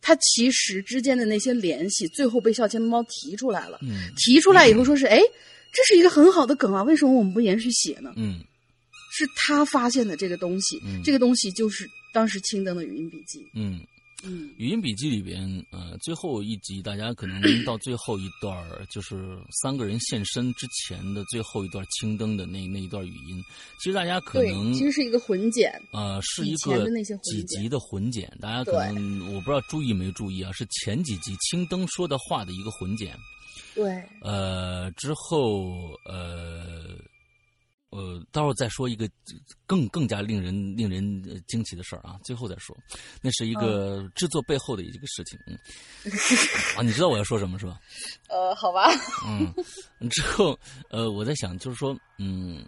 [0.01, 3.79] 它其实之间的那些联系，最后被笑千猫提出来了，
[4.17, 5.21] 提出来以后说是，哎。
[5.73, 8.13] 这是一个很好的梗啊，为什么我们不延续写呢？
[8.17, 8.41] 嗯，
[9.11, 13.45] 是他发现的这个东西，这个东西就是当时青灯的语音笔记。
[13.55, 13.81] 嗯
[14.25, 18.57] 嗯，语音笔记里边，呃，最后一集大家可能 到最后一段
[18.89, 23.43] 就是三个人现身之前的最后一段青灯的那那一段语音，
[23.81, 26.87] 其实大家可能其实是一个混剪，呃，是一个
[27.23, 33.19] 几集的混剪，大家可能我不知道注意没注意啊，是前几集青灯说的话的一个混剪。
[33.75, 36.95] 对，呃，之后呃，
[37.91, 39.09] 呃，待会儿再说一个
[39.67, 42.77] 更更加令人令人惊奇的事儿啊，最后再说，
[43.23, 45.39] 那是一个制作背后的一个事情。
[45.47, 45.59] 嗯，
[46.77, 47.81] 啊，你知道我要说什么是吧？
[48.29, 48.91] 呃，好吧。
[49.27, 49.51] 嗯，
[50.11, 50.59] 之后
[50.91, 52.67] 呃，我在想，就是说，嗯，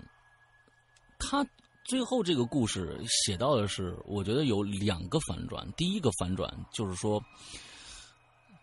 [1.18, 1.46] 他
[1.84, 5.70] 最后这个故事写到的是，我觉得有两个反转。
[5.76, 7.22] 第一个反转就是说。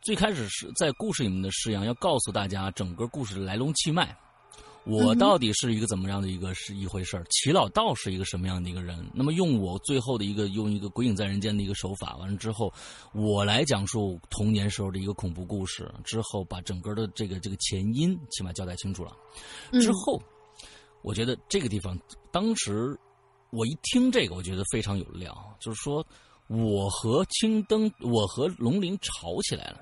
[0.02, 4.18] 最开始是在故事里面的释阳要告诉大家整个故事的来龙去脉，
[4.84, 9.08] 我到底是一个怎么样的一个是一回事儿，齐老道是一个什么样的一个人。
[9.14, 12.74] 那么用我最后的一个用一个鬼影在人间的一个手法，完了之后，
[13.14, 19.16] 我来讲述童年时候的一个恐怖故事，之后把整个的这个这个前因起码交代清楚了。
[19.74, 20.20] 之后，
[21.04, 21.96] 我觉得这个地方
[22.32, 22.98] 当时
[23.52, 26.04] 我一听这个，我觉得非常有料，就是说
[26.48, 29.80] 我和青灯，我和龙鳞吵起来了。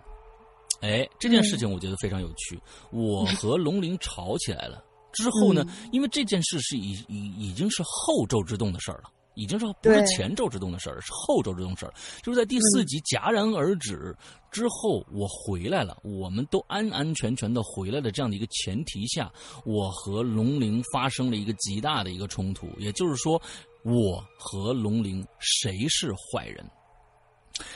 [0.82, 2.60] 哎，这件事情我觉得非常有趣。
[2.92, 11.94] 我和龙鳞吵起来了之后呢，因为这件事是已已已经是后周之动的事儿了，已经是不是前周之动的事儿，是后周之动事儿。
[12.24, 14.15] 就是在第四集戛然而止
[14.52, 18.12] 之后，我回来了，我们都安安全全的回来的。
[18.12, 19.32] 这样的一个前提下，
[19.65, 22.70] 我和龙鳞发生了一个极大的一个冲突。
[22.78, 23.42] 也就是说，
[23.84, 26.65] 我和龙鳞谁是坏人？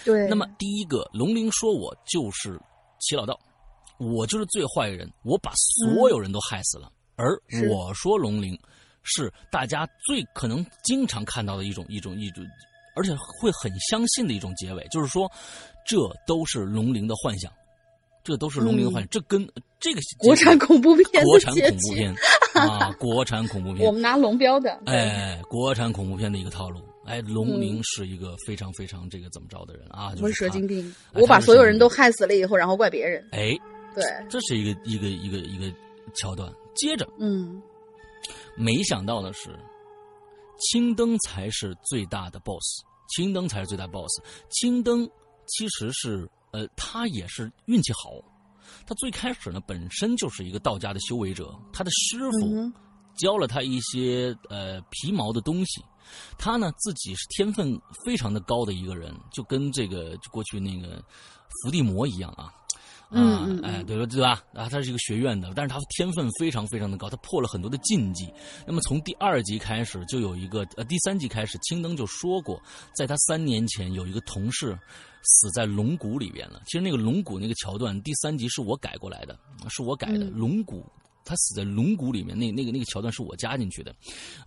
[0.06, 0.28] 对。
[0.28, 2.60] 那么第一个，龙鳞说我就是。
[3.04, 3.40] 齐老道，
[3.98, 6.92] 我就是最坏人，我把所有人都害死了。
[7.16, 7.40] 而
[7.70, 8.58] 我说龙鳞
[9.04, 12.44] 是大家最可能经常看到的一种一种一种，
[12.96, 15.32] 而且会很相信的一种结尾，就是说
[15.86, 17.52] 这都是龙鳞的幻想，
[18.24, 19.10] 这都是龙鳞的幻想。
[19.10, 19.48] 这跟
[19.80, 22.16] 这个国产恐怖片，国产恐怖片
[22.56, 26.80] 啊，国产恐怖片，我们拿龙标的，哎，国产恐怖片的一个套路。
[27.06, 30.16] 哎，龙鳞是一个非常非常这个怎么着的人啊？
[30.16, 30.96] 就是蛇精病。
[31.14, 33.22] 我把所有人都害死了以后，然后怪别人。
[33.32, 33.52] 哎，
[33.94, 35.76] 对，这是一个一个一个一个
[36.14, 36.50] 桥段。
[36.76, 37.62] 接着，嗯，
[38.56, 39.50] 没想到的是，
[40.60, 42.64] 青灯才是最大的 boss。
[43.10, 44.10] 青灯才是最大 boss。
[44.50, 45.06] 青灯
[45.46, 48.12] 其实是呃，他也是运气好。
[48.88, 52.72] 他最开始呢，本身就是一个道家的修为者，他的师傅
[53.18, 55.84] 教了他一些呃皮毛的东西。
[56.38, 61.04] 他呢，自己是天分非常的高的一个人，就跟这个过去那个
[61.62, 62.54] 伏地魔一样啊，
[63.12, 64.06] 嗯，哎，对吧？
[64.06, 64.44] 对吧？
[64.54, 68.32] 啊，他是一个学院的，但是他天分非常非常的高，他破了很多的禁忌。
[68.66, 72.62] 那么从第二集开始，就有一个呃，第三集开始，青灯就说过，
[72.96, 74.78] 在他三年前有一个同事
[75.24, 76.62] 死在龙骨里边了。
[76.66, 79.38] 其实那个龙骨那个桥段，第三集是我改过来的，
[79.70, 80.84] 是我改的龙骨。
[81.26, 83.96] 他死在龙骨里面，那那个那个桥段是我加进去的。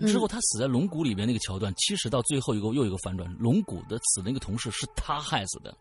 [0.01, 5.77] 之后他死在龙骨里面那个桥段，其实到最后一个又一个反转，龙骨的死那个同事是他害死的。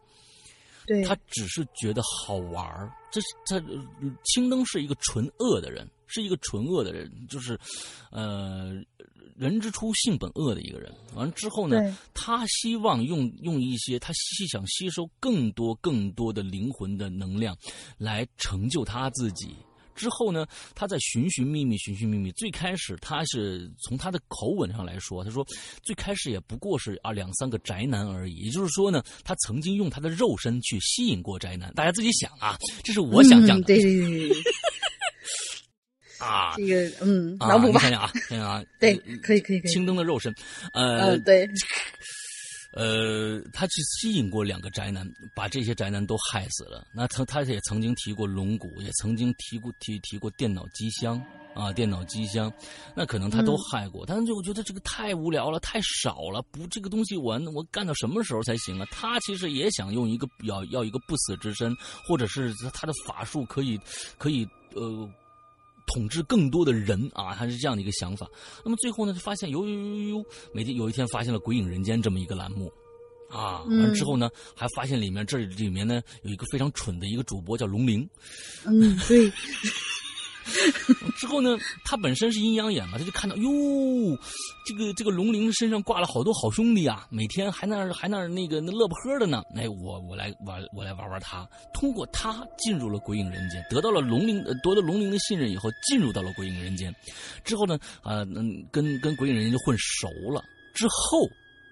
[0.87, 2.93] 对，他只是觉得好玩儿。
[3.11, 3.59] 这是他
[4.23, 7.59] 青灯是一个纯恶的人，是一个纯恶的人，就是
[8.11, 8.73] 呃
[9.35, 10.93] 人之初性本恶的一个人。
[11.15, 17.57] 完了之后呢，他希望用用一些他吸想吸收更多更多的灵魂的能量，
[17.97, 19.55] 来成就他自己。
[19.95, 22.31] 之后呢，他在寻寻觅觅，寻寻觅觅。
[22.33, 25.45] 最开始，他是从他的口吻上来说，他说
[25.81, 28.35] 最开始也不过是啊两三个宅男而已。
[28.35, 31.73] 也就是说呢，他曾经用他的肉身去吸引过宅男。
[31.73, 33.63] 大家自己想啊，这是我想象的。
[33.63, 34.37] 对对对。
[36.19, 37.79] 啊，这个嗯，脑补吧。
[37.81, 38.63] 想想啊，想想啊。
[38.79, 39.71] 对，可以可以可以。
[39.71, 40.33] 青灯的肉身，
[40.73, 41.47] 呃，对。
[42.75, 46.85] 呃，他去吸引过两个宅男，把这些宅男都害死了。
[46.93, 51.21] 那他他也曾经提过龙骨，也曾经提过提提过电脑机箱
[51.53, 52.51] 啊，电脑机箱，
[52.93, 54.05] 那可能他都害过。
[54.05, 58.85] 但是我觉得这个太无聊了，太少了，不这个东西我我干到什么时候才行啊？
[58.91, 61.73] 他其实也想用一个要要一个不死之身，
[62.05, 63.79] 或者是他的法术可以
[64.17, 65.09] 可以呃
[65.85, 68.29] 统治更多的人啊，他是这样的一个想法。
[68.63, 72.71] 那么最后呢，就发现有有有有，每天有一天发现了《鬼影人间》这么一个栏目。
[73.29, 78.07] 啊，完之后呢，还发现里面这里面呢有一个非常蠢的一个主播叫龙玲。
[78.65, 79.31] 嗯，对。
[81.17, 83.49] 之后呢，他本身是阴阳眼嘛，他就看到哟，
[84.65, 89.43] 这个这个龙鳞身上挂了好多好兄弟啊，每天还那还那那个那乐不呵的呢。
[89.55, 91.47] 哎，我我来玩，我来玩玩他。
[91.73, 96.93] 通过他进入了鬼影人间，得到了龙鳞，夺得龙鳞的信任以后，进入到了鬼影人间。
[97.43, 100.43] 之后呢，啊，嗯，跟跟鬼影人间就混熟了。
[100.73, 101.27] 之后。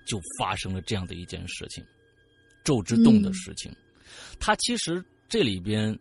[0.05, 1.81] 就发生了这样的一件事情，
[2.65, 3.73] 咒之洞的事情。
[4.37, 5.97] 他其实这里边，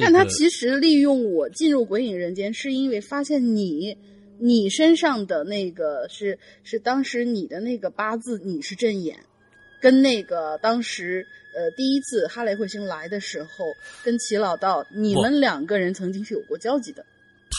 [0.00, 3.96] 但他其实利用我进入鬼影人间，是因为发现你，
[4.38, 9.24] 你身上的那个是是当时你的那个八字，你是正眼，
[9.80, 13.50] 跟那个当时呃第一次哈雷彗星来的时候，
[14.02, 17.06] 跟齐老道你们两个人曾经是有过交集的。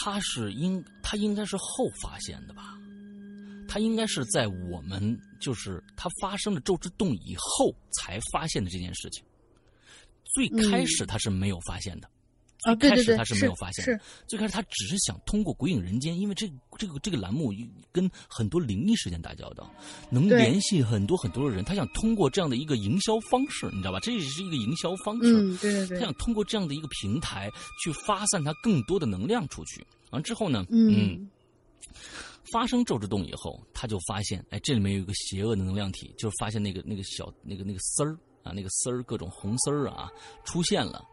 [0.04, 2.78] 他是应他应该是后发现的吧？
[3.68, 9.24] 他应该是在我们就是他发生了咒之洞以后才发现的这件事情。
[10.34, 12.08] 最开始他是没有发现的。
[12.62, 17.52] 啊，最开始他是没有发现，是最开始他只是想通过《鬼影人间》，因为这这个这个栏目
[17.90, 19.68] 跟很多灵异事件打交道，
[20.10, 21.64] 能联系很多很多的人。
[21.64, 23.98] 他想通过这样的一个营销方式，你知道吧？
[23.98, 25.42] 这也是一个营销方式。
[25.42, 25.98] 嗯，对对对。
[25.98, 27.50] 他想通过这样的一个平台
[27.82, 29.84] 去发散他更多的能量出去。
[30.10, 31.28] 完之后呢，嗯，
[32.52, 40.10] 发生咒之洞以后，他就发现，哎，这里面有一个邪恶的能量体，就是发现那个那个小那个那个丝儿啊，那个丝儿各种红丝儿啊
[40.44, 41.04] 出现了。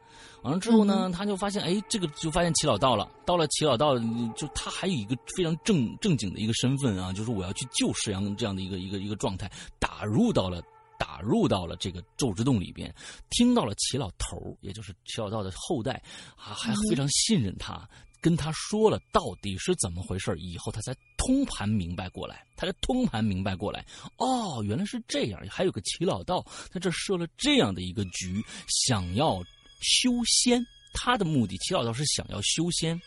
[0.42, 3.10] 完了之后呢，他就发现，哎，这个就发现齐老道了。
[3.26, 3.98] 到了齐老道，
[4.36, 10.62] 就他还有一个非常正正经的一个身份啊，就是我要去救石阳这样的一个一个一个状态，打入到了
[10.98, 12.94] 打入到了这个咒之洞里边，
[13.30, 16.02] 听到了齐老头也就是齐老道的后代
[16.36, 17.88] 啊，还非常信任他，
[18.22, 23.86] 跟他说了到底是怎么回事以后他才通盘明白过来，他才通盘明白过来，
[24.18, 29.44] 哦，原来是这样，还有个齐老道在这设了这样的一个局，想要。
[29.82, 30.62] 修仙，
[30.92, 33.00] 他的目的，齐老道是想要修仙，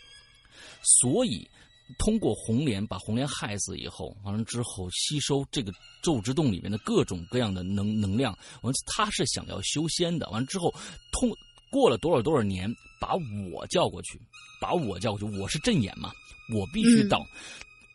[0.82, 1.46] 所以
[1.98, 5.70] 通过红莲把红莲害死以后，完了之后吸收这个
[6.02, 10.26] 咒之洞里面的各种各样的能能量，完他是想要修仙的。
[10.30, 10.72] 完了之后，
[11.10, 11.30] 通
[11.72, 13.14] 过了多少多少年，把
[13.50, 14.20] 我叫过去，
[14.60, 16.12] 把我叫过去，我是阵眼嘛，
[16.54, 17.26] 我必须到，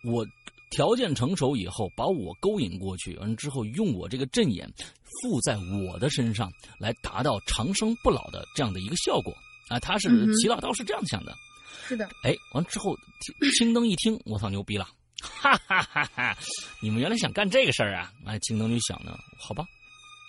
[0.03, 0.27] 我
[0.71, 4.67] 条件成熟以后，把我勾引过去，完了之后用我这个阵眼。
[5.21, 9.35] 附在我的身上，来达到长生不老的这样的一个效果
[9.67, 9.79] 啊！
[9.79, 11.35] 他是齐老道是这样想的，
[11.87, 12.07] 是的。
[12.23, 12.95] 哎，完之后，
[13.57, 14.87] 青灯一听，我操，牛逼了！
[15.23, 16.37] 哈哈哈哈！
[16.79, 18.13] 你们原来想干这个事儿啊？
[18.25, 19.65] 哎，青灯就想呢，好吧，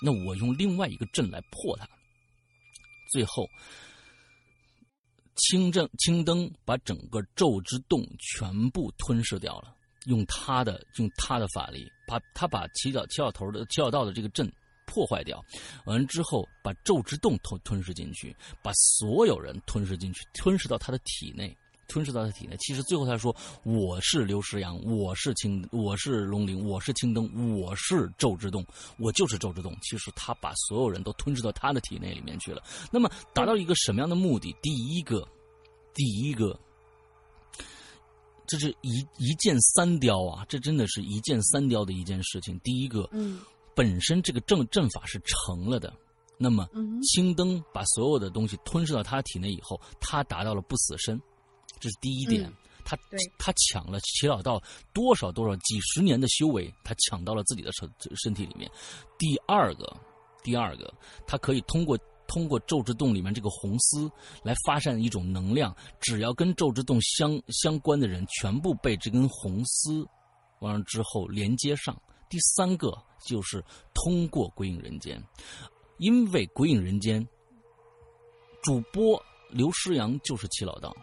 [0.01, 1.86] 那我用另外一个阵来破他。
[3.09, 3.49] 最后，
[5.35, 9.75] 青正青灯把整个咒之洞全部吞噬掉了，
[10.07, 14.51] 用他的用他的法力，把他把祈祷祈祷头的祈祷道的这个阵。
[14.91, 15.45] 破坏掉，
[15.85, 21.55] 完之后把咒之洞吞吞噬进去，把所有人吞噬进去，吞噬到他的体内，
[21.89, 22.57] 吞噬到他体内。
[22.59, 23.34] 其实最后他说
[23.64, 28.64] ：“我是刘石阳，我是青，我是龙鳞，我是青灯，我是咒之洞，
[28.99, 32.62] 我就是咒之洞。”其实他把所有人都吞噬到他的体内里面去了。
[32.93, 34.55] 那么达到一个什么样的目的？
[34.62, 35.26] 第一个，
[35.93, 36.59] 第一个，
[38.47, 40.47] 这是一一箭三雕啊！
[40.49, 42.57] 这真的是一箭三雕的一件事情。
[42.61, 43.41] 第一个，嗯。
[43.74, 45.95] 本身这个阵阵法是成了的，
[46.36, 46.68] 那么
[47.14, 51.16] 青灯把所有的东西吞噬到他体内以后，他达到了不死身，
[51.81, 52.53] 这是第一点。
[52.85, 52.97] 他
[53.39, 54.59] 他抢了齐老道
[54.95, 58.70] 多少多少几十年的修为，他抢到了自己的身身体里面。
[59.18, 59.95] 第二个，
[60.43, 60.91] 第二个，
[61.26, 64.11] 他可以通过通过咒之洞里面这个红丝
[64.43, 70.07] 来发散一种能量，只要跟咒之洞相相关的人，全部被这根红丝
[70.61, 71.95] 完了之后连接上。
[72.31, 73.62] 第三个就是
[73.93, 75.18] 通过《鬼影人间》，
[75.99, 77.22] 因为《鬼影人间》
[78.62, 80.97] 主播刘诗阳就是齐老道，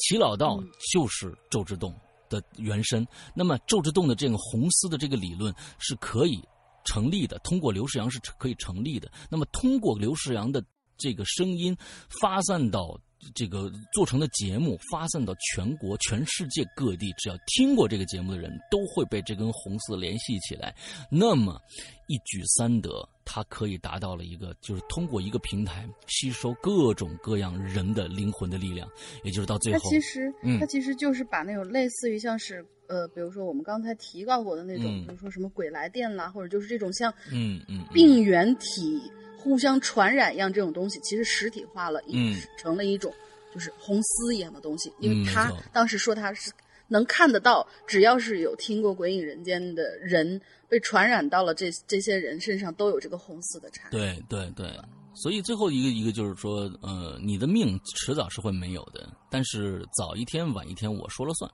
[0.00, 1.94] 齐老道就是周之洞
[2.28, 3.06] 的原身。
[3.34, 6.42] 那么周之洞的这个红丝的这个理论是可以
[6.84, 9.10] 成立的，通过刘世阳是可以成立的。
[9.30, 10.64] 那么通过刘世阳的
[10.96, 11.76] 这个声音
[12.20, 13.00] 发散到。
[13.34, 20.74] 这个做成的节目发散到全国、全世界各地，只要听过这个节目的人都会被这根红丝联系起来。
[21.10, 21.60] 那么
[22.08, 28.88] 一举三得，它可以达到了一个，就是通过一个平台吸收各种各样人的灵魂的力量，
[29.22, 39.00] 也就是到最后，它其实，它其实就是把那种类似于像是呃，比如说我们刚才提到过的那种，比如说什么鬼来电啦，或者就是这种像嗯嗯病原体。
[39.42, 43.12] 互相传染一样这种东西，其实实体化了，嗯，成了一种
[43.54, 44.92] 就是红丝一样的东西。
[44.98, 46.52] 因为他当时说他是
[46.88, 53.90] 能看得到，只要是有听过《鬼影人间》的人，被传染到了这这些人身上，都有这个红丝的产。
[53.90, 54.66] 对对对，
[55.14, 61.50] 所以最后一个一个就是说，呃，你的命迟早是会没有的，但是早一天晚一天我说了算。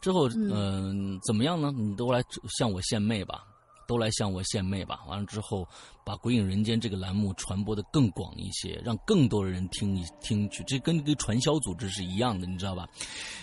[0.00, 1.70] 之后，嗯，怎么样呢？
[1.76, 2.22] 你都来
[2.58, 3.44] 向我献媚吧。
[3.90, 5.00] 都来向我献媚吧！
[5.08, 5.66] 完了之后，
[6.04, 10.62] 把《鬼影人间》这个栏目传播的更广一些，让更多的人听一听去。
[10.62, 12.88] 这跟跟传销组织是一样的，你知道吧？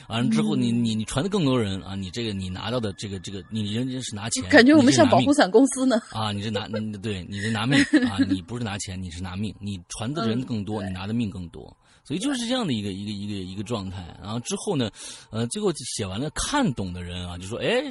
[0.08, 1.95] 完了之后，你你你传的更多人啊！
[1.95, 6.32] 你这个你拿到的这个这个，你人家是拿钱， 感觉我们像保护伞公司呢啊！
[6.32, 6.66] 你是拿
[7.02, 7.78] 对，你是拿命
[8.10, 8.16] 啊！
[8.30, 9.54] 你不是拿钱，你是拿命。
[9.60, 11.76] 你传的人更多， 你拿的命更多。
[12.08, 14.89] 所以就是这样的一个一个一个一个状态，然后之后呢，
[15.30, 17.84] 呃，最后写完了，看懂的人啊，就说：“哎，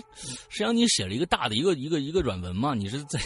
[0.48, 3.20] 实际上你写了一个大的一个一个一个软文嘛，你是在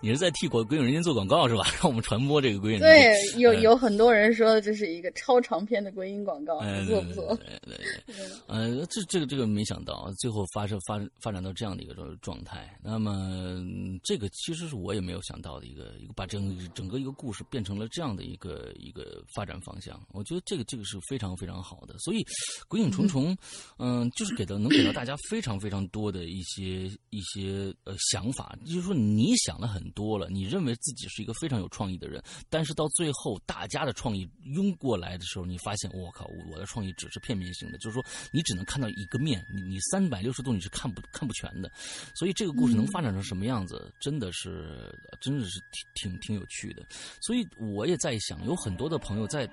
[0.00, 1.64] 你是在替鬼鬼影人间做广告是吧？
[1.82, 2.78] 让我们传播这个鬼影。
[2.78, 7.36] 对，有有很多人说这是一个超长篇的鬼影广告，不错不错。
[7.66, 7.76] 对
[8.06, 8.16] 对，
[8.46, 12.78] 呃，这这个这个没想到，最后发生发发展到这样的一个状态。
[12.84, 13.64] 那么
[14.04, 20.00] 这个其实是我也没有想到的一个一个把整整个一个故事变成了这样的一个一个发展方向。
[20.12, 21.96] 我觉得这个这个是非常非常好的。
[21.98, 22.24] 所以
[22.68, 23.36] 鬼影重重，
[23.78, 41.70] 嗯，就是给到能给到大家非常非常多的一些一些呃想法，就是说你想了很多了，你认为自己是一个非常有创意的人，但是到最后大家的创意拥过来的时候，你发现我靠，我的创意只是片面性的，就是说你只能看到一个面，你你三百六十度你是看不看不全的。
[42.14, 45.60] 所以这个故事能发展成什么样子，真的是真的是
[45.94, 46.84] 挺挺挺有趣的。
[47.20, 49.46] 所以我也在想，有很多的朋友在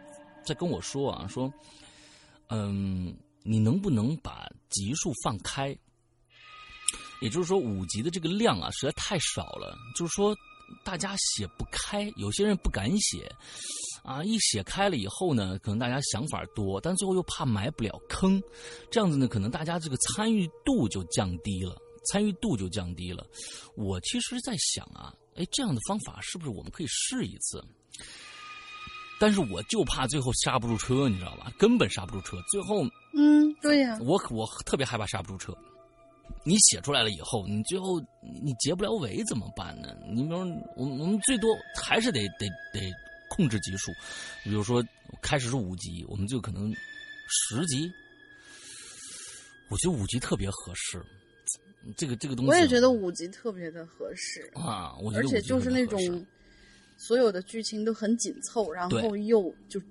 [0.46, 1.52] 在跟我说啊，说，
[2.50, 5.78] 嗯，你能不能把集数放开？
[7.22, 9.76] 也就是说，五集的这个量啊，实在太少了。
[9.96, 10.36] 就是说，
[10.84, 13.34] 大家写不开，有些人不敢写，
[14.04, 18.42] 啊，一写开了以后呢，可能大家想法多，但最后又怕埋不了坑，
[18.92, 21.78] 这样子呢，可能大家这个参与度就降低了，
[22.12, 23.26] 参与度就降低了。
[23.78, 27.64] 我其实在想啊，哎，这样的方法是不是我们可以试一次？
[29.24, 31.50] 但是我就怕最后刹不住车，你知道吧？
[31.58, 32.84] 根本刹不住车，最后，
[33.16, 35.58] 嗯，对呀，我我特别害怕刹不住车。
[36.44, 38.02] 你写出来了以后，你最后
[38.44, 39.96] 你结不了尾怎么办呢？
[40.10, 40.40] 你比如
[40.76, 42.92] 我我们最多还是得得得
[43.30, 43.94] 控制级数，
[44.44, 44.84] 比如说
[45.22, 46.70] 开始是五级，我们就可能
[47.30, 47.90] 十级。
[49.70, 51.02] 我觉得五级特别合适，
[51.96, 55.98] 这个这个东西我也觉得五级特别的合适啊，而且就是那种
[56.98, 59.82] 所有的剧情都很紧凑，然后又就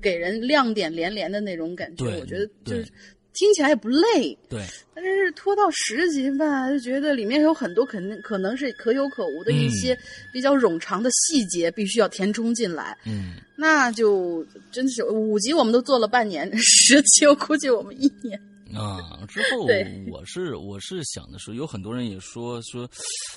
[0.00, 2.86] 给人亮点连连的那种感觉，我觉得就是。
[3.34, 4.60] 听起来也不累，对，
[4.92, 9.96] 但是拖到十集吧，就觉得里面有很多肯定可能是可有可无的一些
[10.32, 12.98] 比较冗长的细节，必须要填充进来。
[13.06, 18.40] 嗯，那就真的是五集我们都做了半年， 十集我估计我们一年。
[18.74, 19.66] 啊，之后
[20.10, 22.88] 我是我是想的是，有很多人也说说，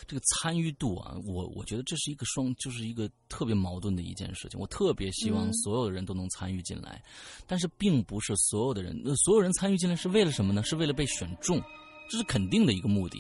[0.08, 4.60] 这个参与度啊，我我觉得这是一个双，就是一个特别矛盾的一件事情。
[4.60, 7.02] 我特别希望所有的人都能参与进来，
[7.48, 10.62] 但是并不是所有的人，那所有人参与进来是为了什么呢？
[10.64, 11.62] 是为了被选中，
[12.10, 13.20] 这是肯定的一个目的，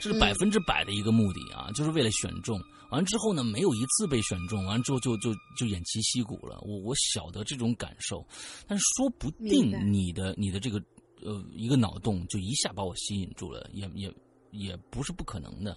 [0.00, 2.60] 这是百分之百的一个目的啊，就是为了选中。
[2.90, 6.58] 完之后呢，没有一次被选中，完之后就就就偃旗息鼓了。
[6.62, 8.26] 我我晓得这种感受，
[8.66, 10.82] 但是说不定你的你的这个。
[11.24, 14.12] 呃，一个脑洞就一下把我吸引住了，也也
[14.50, 15.76] 也不是不可能的。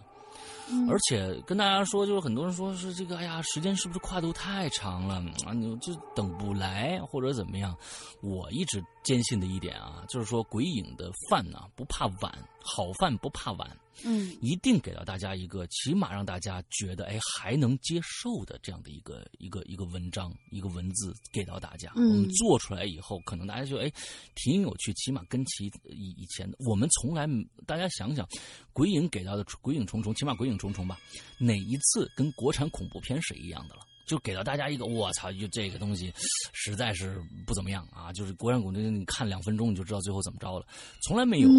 [0.90, 5.16] 而且跟大家说，就是很多人说是这个，哎呀，时间是不是跨度太长了
[5.46, 5.52] 啊？
[5.54, 7.76] 你就等不来或者怎么样？
[8.22, 12.34] 我一直坚信的一点啊，就是说鬼影的饭呢不怕晚，
[12.64, 13.78] 好饭不怕晚。
[14.04, 21.92] 嗯，一定给到大家一个起码让大家觉得哎还能接受的这样的一个一个一个文章一个文字给到大家。
[21.96, 23.92] 嗯，我们做出来以后，可能大家就哎
[24.36, 27.28] 挺有趣，起码跟其以以前的我们从来
[27.66, 28.28] 大家想想，
[28.74, 31.00] 鬼影给到的鬼影重重，起码鬼影重重吧，
[31.38, 33.82] 哪一次跟国产恐怖片是一样的了？
[34.06, 36.14] 就给到大家一个，我操，就这个东西
[36.54, 38.12] 实在是不怎么样啊！
[38.14, 40.66] 就是国产恐怖片，你看两分钟你就知道最后怎么着了，
[41.02, 41.50] 从来没有，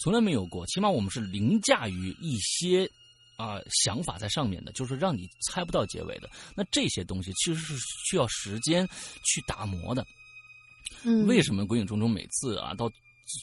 [0.00, 0.66] 从来没有过。
[0.66, 2.88] 起码我们是凌驾于一些
[3.36, 6.28] 啊想法在上面的，就是让你猜不到结尾的。
[6.54, 7.74] 那这些东西其实是
[8.08, 8.86] 需要时间
[9.24, 10.04] 去打磨的。
[11.04, 12.90] 嗯，为什么《鬼影重重》每次啊到？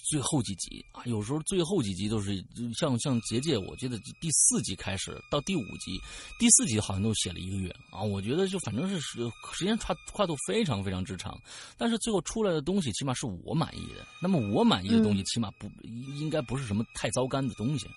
[0.09, 2.43] 最后几集啊，有时候最后几集都是
[2.77, 5.99] 像像结界，我记得第四集开始到第五集，
[6.37, 8.01] 第四集好像都写了一个月啊。
[8.01, 9.19] 我觉得就反正是时
[9.53, 11.39] 时间跨跨度非常非常之长，
[11.77, 14.05] 但是最后出来的东西起码是我满意的。
[14.21, 17.87] 那么我满意的东西起码不应该不是什么太糟干的东西，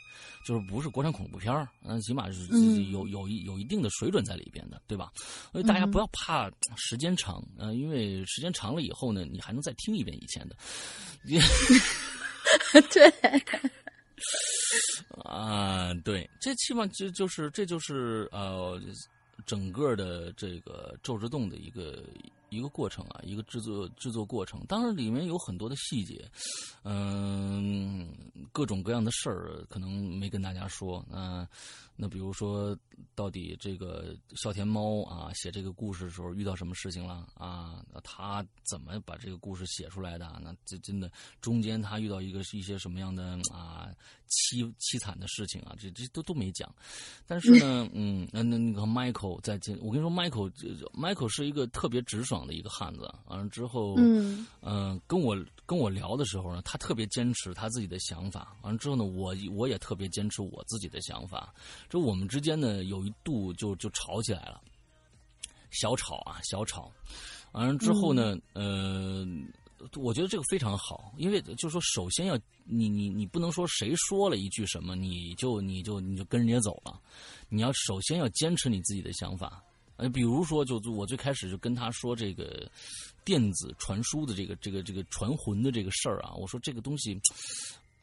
[0.45, 2.47] 就是不是国产恐怖片儿，嗯，起码是
[2.91, 5.13] 有有一有一定的水准在里边的，对吧？
[5.53, 10.57] 所以大家不要怕时间长，呃，因为时间长了以后呢，你还能再听一遍以前的。
[12.93, 13.13] 对，
[15.25, 18.81] 啊，对，这起码就就是这就是呃，
[19.47, 22.03] 整个的这个《周之洞》的一个
[22.53, 24.63] 一个过程啊，一个制作制作过程。
[24.69, 26.31] 当然里面有很多的细节，
[26.85, 28.09] 嗯，
[28.53, 31.47] 各种各样的事儿可能没跟大家说，嗯。
[31.95, 32.77] 那比如说，
[33.15, 37.85] 到底这个孝田猫啊写这个故事的时候遇到什么事情了啊？
[38.03, 40.41] 他怎么把这个故事写出来的？
[40.43, 43.91] 那这真的中间他遇到一个一些什么样的啊
[44.27, 45.77] 凄凄惨的事情啊？
[45.79, 46.75] 这这都都没讲。
[47.27, 53.13] 但是呢，嗯，那那那个 Michael 在这，我跟你说，Michael，Michael 是一个特别直爽的一个汉子。
[53.27, 55.37] 完了之后，嗯嗯，跟我
[55.67, 58.57] 跟我聊的时候呢，他特别坚持他自己的想法。
[58.63, 61.55] 完了之后呢，我我也特别坚持我自己的想法。
[61.89, 64.61] 这我们之间呢，有一度就就吵起来了。
[65.71, 66.93] 小吵啊，小吵。
[67.53, 69.27] 完了之后呢，呃，
[69.97, 77.01] 我觉得这个非常好，因为就是说，首先要你你你不能说谁说了一句什么，你就你就你就跟人家走了，
[77.49, 79.63] 你要首先要坚持你自己的想法。
[79.97, 82.71] 呃，比如说，就我最开始就跟他说这个
[83.25, 87.19] 电子传输的这个这个这个传魂的这个事儿啊，我说这个东西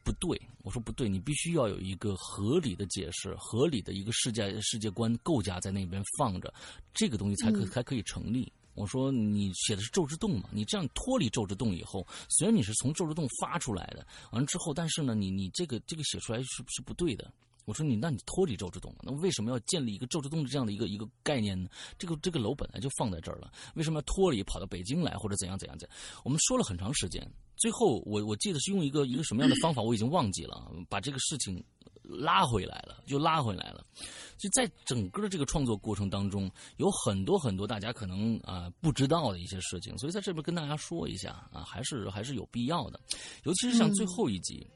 [0.02, 6.52] 不对，我说不对，你必须要有一个合理的解释，合理的一个世界世界观构架在那边放着，
[6.94, 8.50] 这个东西才可才可以成立。
[8.74, 10.48] 我说你写的是咒之洞嘛？
[10.52, 17.30] 你这样脱离咒之洞以后，虽然你是从咒之洞发出来的，完了之后，但是呢，你你这个这个写出来是是不对的。
[17.70, 21.70] 我说你，那你脱离咒之洞，那为什么要建立一个周之洞的这样的一个一个概念呢？
[21.96, 25.96] 这个这个楼本来就放在这儿了，为什么要脱离跑到北京来或者怎样怎样怎样？
[26.24, 27.24] 我们说了很长时间，
[27.56, 31.62] 最后我我记得是用一个一个什么样的方法，我已经忘记了，把这个事情
[32.02, 33.86] 拉回来了，就拉回来了。
[34.36, 42.98] 就在整个的这个创作过程当中，有很多很多大家可能啊不知道的一些事情，所以在这边跟大家说一下啊，还是还是有必要的，
[43.44, 44.66] 尤其是像最后一集。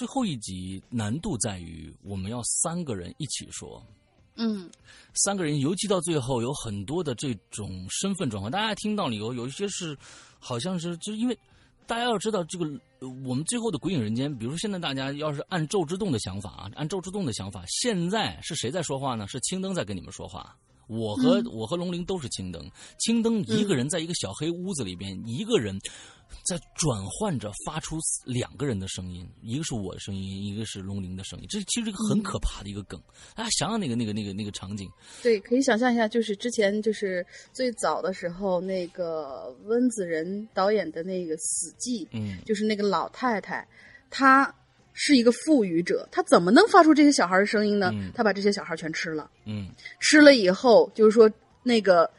[0.00, 3.84] 最后一集难度在于我们要三个人一起说，
[4.36, 4.66] 嗯，
[5.12, 9.94] 三个人，尤其到最后有很多的这种身份转换，大家听到了以后，有一些是
[10.38, 11.38] 好像是就因为
[11.86, 12.64] 大家要知道这个
[13.26, 19.28] 我们最后的鬼影人间，比如说现在大家要是按咒之洞的想法啊，按咒之洞的想法，现在是谁在说话呢？
[19.28, 20.56] 是青灯在跟你们说话。
[20.86, 25.78] 我和我和龙鳞都是青灯，青灯一个人在一个小黑屋子里边，一个人
[26.50, 31.46] 在转换着发出两个人的声音，一个是我的声音，一个是龙鳞的声音。
[31.48, 33.00] 这其实是一个很可怕的一个梗，
[33.36, 34.90] 大家想想那个那个那个那个场景。
[35.22, 43.64] 对，可以想象一下，就是之前就是最早的时候，那个温子仁导演的那个《死寂》，嗯，就是那个老太太，
[44.10, 44.52] 她。
[44.92, 47.92] 是一个富裕者，她怎么能发出这些小孩的声音呢？
[48.12, 49.30] 她把这些小孩全吃了。
[49.46, 49.70] 嗯，
[50.00, 51.30] 吃了以后，就是说
[51.62, 52.10] 那个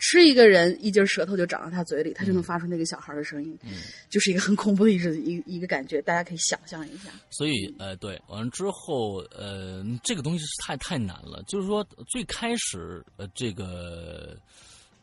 [0.00, 3.56] 吃一个人，一截舌头就长到他嘴里，他就能发出那个小孩的声音。
[3.62, 3.70] 嗯，
[4.10, 7.10] 就是一个很恐怖的一一一个感觉，大家可以想象一下。
[7.30, 11.42] 所以，呃，对，完了之后，呃，这个东西是太太难了。
[11.46, 14.36] 就是说，最开始，呃，这个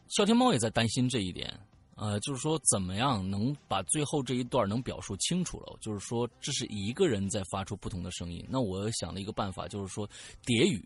[0.10, 1.54] 笑天猫也在担心这一点。
[1.96, 5.76] 呃，就是说，怎么样能把最后这一段能表述清楚了？
[5.82, 8.46] 就是说，这是一个人在发出不同的声音。
[8.48, 10.08] 那我想了一个办法，就是说
[10.46, 10.80] 叠语，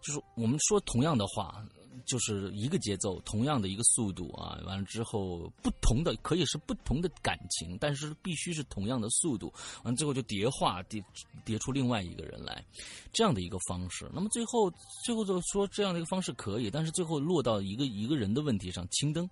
[0.00, 1.62] 就是我们说同样的话，
[2.04, 4.58] 就是一个节奏，同样的一个速度啊。
[4.66, 9.52] 完了之后，不同的可以是不同的感情，但是必须是同样的速度。
[9.84, 11.02] 完了最后就叠化，叠
[11.44, 12.64] 叠出另外一个人来，
[13.12, 14.10] 这样的一个方式。
[14.12, 14.70] 那么最后，
[15.04, 19.28] 最后就说这样的一个方式可以，但是最后落到一个一个人的问题上，青灯。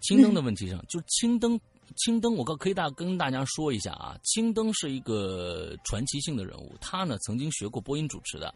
[0.00, 1.60] 青灯的问题上，就是青灯，
[1.96, 8.54] 青灯，我可可以大跟大家说一下啊，青灯是一个传奇性的人物，他呢曾经学过播音主持的，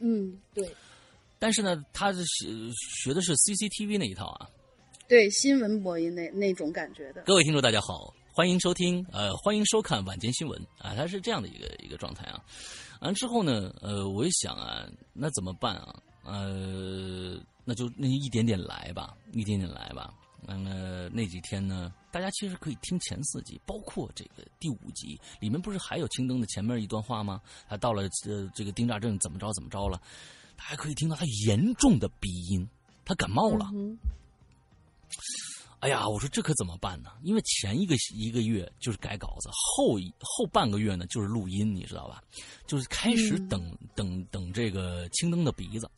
[0.00, 0.74] 嗯，对，
[1.44, 4.48] 但是呢，他是学学的是 CCTV 那一套啊，
[5.06, 7.20] 对，新闻播音那那种感觉的。
[7.26, 12.42] 各位听众大家好，欢迎收听，呃，欢迎收看晚间新闻啊，他是这样的一个一个状态啊，
[13.02, 15.94] 完之后呢，呃，我一想啊，那怎么办啊？
[16.24, 20.14] 呃，那就那一点点来吧，一点点来吧。
[20.40, 27.38] 那么那几天呢，大家其实可以听前四集，包括这个第五集里面不是还有青灯的前面一段话吗？
[27.68, 30.00] 他到了呃这个丁大正怎么着怎么着了，
[30.56, 32.68] 他还可以听到他严重的鼻音，
[33.04, 33.70] 他感冒了。
[35.80, 37.10] 哎呀，我说这可怎么办呢？
[37.22, 42.22] 因为前一个一个月就是改稿子，后后半个月呢就是录音，你知道吧？
[42.66, 45.90] 就是开始等等等这个青灯的鼻子，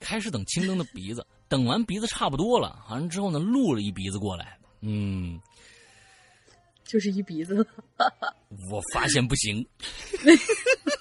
[0.00, 1.24] 开始等青灯的鼻子。
[1.48, 5.40] 等完鼻子差不多了，完了之后呢，录了一鼻子过来，嗯，
[6.82, 7.64] 就是一鼻子。
[8.68, 9.64] 我发现不行，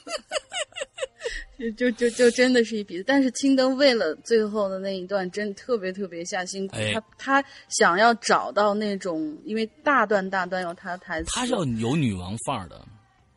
[1.78, 3.04] 就就就真的是一鼻子。
[3.06, 6.76] 但是青灯为了最后的那一段，真特别特别下辛苦。
[6.94, 12.80] 他他想要找到那种，因为大段大段有他的台词，他是要有女王范儿的。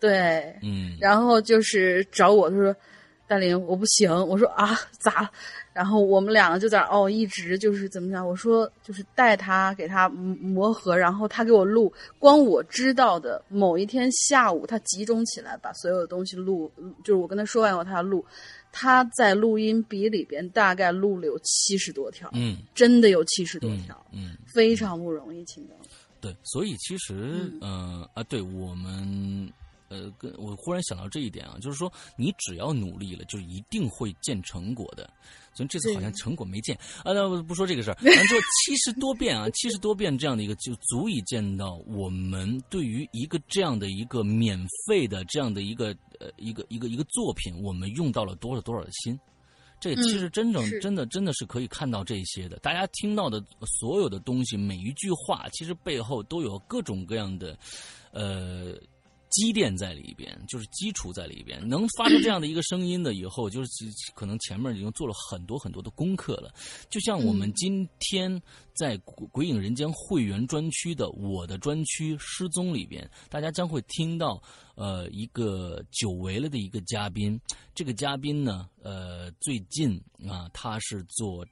[0.01, 2.75] 对，嗯，然后就是找我，他说。
[3.29, 4.11] 大林，我不行。
[4.27, 5.31] 我说啊，咋？
[5.79, 8.27] 然后我们两个就在哦，一直就是怎么讲？
[8.27, 11.93] 我说就是带他给他磨合，然后他给我录。
[12.19, 16.69] 光我知道的，某一天下午，他集中起来把所有的东西录，
[17.05, 18.27] 就是我跟他说完以后，他录。
[18.73, 25.77] 他在录音笔里边大概录了有七十多条，嗯，真的有七十多条，嗯，非常不容易，秦总。
[26.21, 29.49] 对，所以其实，嗯啊，对我们。
[29.91, 35.09] 呃，跟我忽然想到这一点啊，就是说你只要努力了，就一定会见成果的。
[35.59, 37.95] 所以这次好像成果没见啊，那不说这个事儿。
[37.95, 44.57] 反正七十多遍啊， 七十多遍这样的一个，就足以见到我们对于一个这样的一个免
[44.87, 45.89] 费的这样的一个
[46.21, 49.19] 呃一个一个一个作品，我们用到了多少多少的心。
[49.81, 52.57] 这其实真正真的真的是可以看到这些的。
[52.59, 53.43] 大家听到的
[53.81, 57.59] 所有的东西，每一句话，其实背后都有各种各样的，
[58.13, 58.79] 呃。
[59.31, 66.53] 积淀在里边，就是基础在里边，能发出这样的一个声音的，以后就是可能前面已经做了很多很多的功课了。
[66.89, 68.41] 就像我们今天
[68.75, 68.97] 在
[69.31, 74.43] 《鬼影人间》会员专区的我的专区《失踪》里边，大家将会听到
[74.75, 77.39] 呃一个久违了的一个嘉宾。
[77.75, 81.45] 这个嘉宾呢，呃，最近啊，他是做《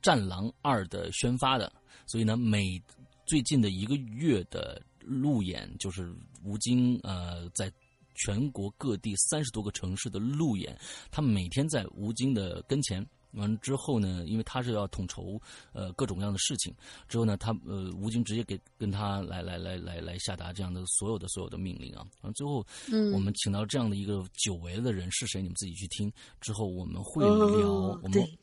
[0.00, 1.70] 战狼二》的宣发的，
[2.06, 2.82] 所以呢，每
[3.26, 4.80] 最近的一个月的。
[5.00, 7.72] 路演就是吴京，呃，在
[8.14, 10.78] 全国各地三十多个城市的路演，
[11.10, 13.06] 他每天在吴京的跟前。
[13.34, 15.40] 完之后呢，因为他是要统筹
[15.72, 16.74] 呃各种各样的事情，
[17.06, 22.04] 之后呢，他呃吴京直接给跟他来来来来来下达这样的所有的所有的命令啊。
[22.22, 25.40] 完最后，嗯，我们请到这样的一个久违了的人是谁？
[25.40, 26.12] 你们自己去听。
[26.40, 27.70] 之后我们会聊，
[28.02, 28.38] 我们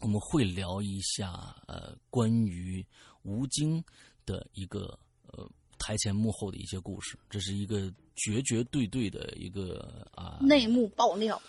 [0.00, 2.84] 我们会聊一下呃关于
[3.22, 3.80] 吴京
[4.26, 4.98] 的一个
[5.28, 5.48] 呃。
[5.78, 11.40] 台前幕后的一些故事，这是一个绝绝对对的一个啊内幕爆料，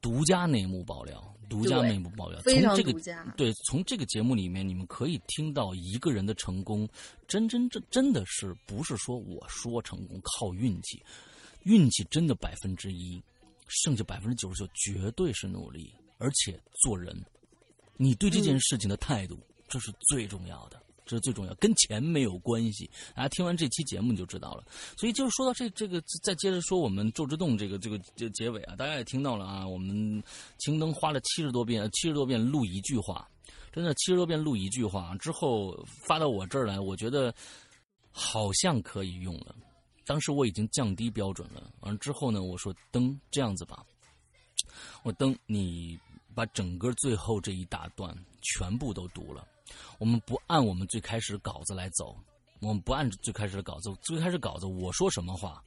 [0.00, 2.92] 独家内幕爆料，独家内幕爆料，从这个
[3.36, 6.88] 对，从这个节目里面，你们可以听到一个人的成功，
[7.28, 11.02] 真真真真的是不是说我说成功靠运气，
[11.64, 13.22] 运气真的百分之一，
[13.68, 17.14] 剩下百分之九十九绝对是努力，而且做人，
[17.96, 20.81] 你对这件事情的态度，这是最重要的。
[21.04, 22.88] 这是最重要，跟钱没有关系。
[23.14, 24.64] 大家听完这期节目你就知道了。
[24.96, 29.66] 所以就是说到这这个，再接着说我们《咒之洞》这个这个这结尾啊，大家也听到了啊。
[29.66, 30.22] 我们
[30.58, 33.28] 青灯花了七十多遍，七十多遍录一句话，
[33.72, 35.76] 真的七十多遍录一句话之后
[36.06, 37.34] 发到我这儿来，我觉得
[38.10, 39.54] 好像可以用了。
[40.04, 43.84] 当时我已经降低标准了，完了之后呢，我说灯这样子吧，
[45.02, 45.98] 我灯你
[46.34, 49.46] 把整个最后这一大段全部都读了。
[49.98, 52.16] 我们不按我们最开始稿子来走，
[52.60, 53.92] 我们不按最开始的稿子。
[54.02, 55.62] 最开始稿子我说什么话，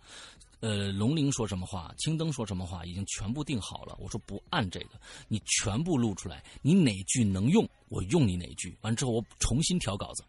[0.59, 3.95] 呃，龙鳞说什么话，青灯说什么话，已经全部定好了。
[3.99, 8.77] 我说不按这个，你全部录出来，你哪句能用，我用你哪句。
[8.81, 10.23] 完之后我重新调稿子，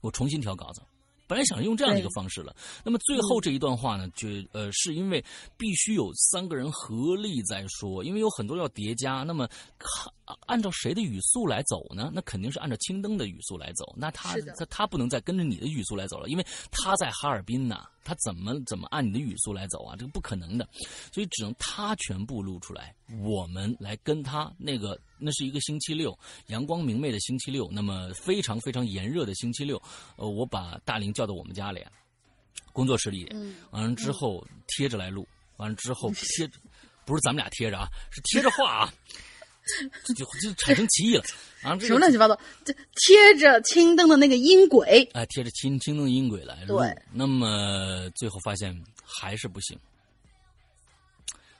[0.00, 0.82] 我重新调稿子。
[1.30, 2.52] 本来想用这样的一个方式了，
[2.82, 5.24] 那么最后这一段话呢，就呃是因为
[5.56, 10.12] 必须有三个人合力在说，因为有很多要叠加，那么看
[10.46, 12.10] 按照谁的语速来走呢？
[12.12, 17.86] 那肯定是按照青灯的语速来走，那他他他不能再跟着你的语速来走了，因为他在哈尔滨呢。
[18.02, 19.94] 他怎么怎么按你的语速来走啊？
[19.96, 20.68] 这个不可能的，
[21.12, 29.80] 所以只能他全部录出来，我们来跟他那个那是一个星期六，阳光明媚的星期六，那么非常非常炎热的星期六，
[30.16, 31.84] 呃，我把大林叫到我们家里，
[32.72, 33.28] 工作室里，
[33.70, 36.50] 完了之后贴着来录，完了之后贴，
[37.04, 38.94] 不是咱们俩贴着啊，是贴着画啊。
[40.14, 41.24] 就就产生歧义了，
[41.62, 42.38] 啊，什么乱七八糟？
[42.64, 46.80] 这贴着青灯的那个音轨，哎，贴着青青灯的音轨来录，
[47.12, 49.78] 那么最后发现还是不行，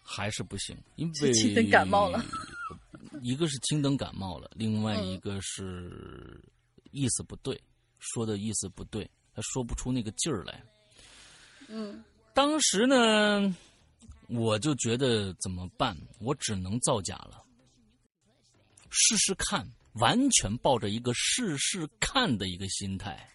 [0.02, 2.24] 还是不行，因为青灯感冒了，
[3.22, 6.40] 一个是青灯感冒了，另外一个是
[6.92, 7.61] 意思不对，
[7.98, 10.62] 说的意思不对，他说不出那个劲儿来。
[11.68, 12.02] 嗯，
[12.34, 13.54] 当时呢，
[14.28, 15.96] 我就觉得怎么办？
[16.18, 17.42] 我只能造假了。
[18.91, 23.28] 试试看，完全抱着一个试试看的一个心态。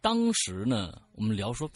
[0.00, 1.68] 当时呢，我们聊说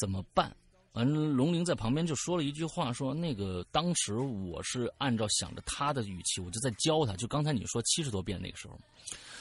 [0.00, 0.54] 怎么办？
[0.92, 7.16] 完，龙玲在旁边就说了一句话，说那个当时我是按照想着他的语气，我就在教他。
[7.16, 8.78] 就刚才你说七十多遍那个时候，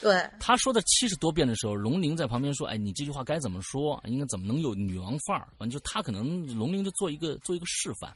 [0.01, 4.01] 对他说的七十多遍的时候，龙玲在旁边说：“哎，你这句话该怎么说？
[4.07, 8.15] 应该怎么能有女王范儿？”完，就他可能龙玲就做一个做一个示范。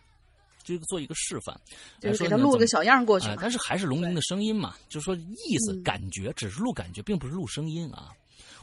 [0.75, 1.55] 就做一个示范，
[2.01, 3.27] 就是给他录个小样过去。
[3.39, 8.11] 但是还是龙鳞的声音嘛，就是说意思感觉只是录感觉，并不是录声音啊。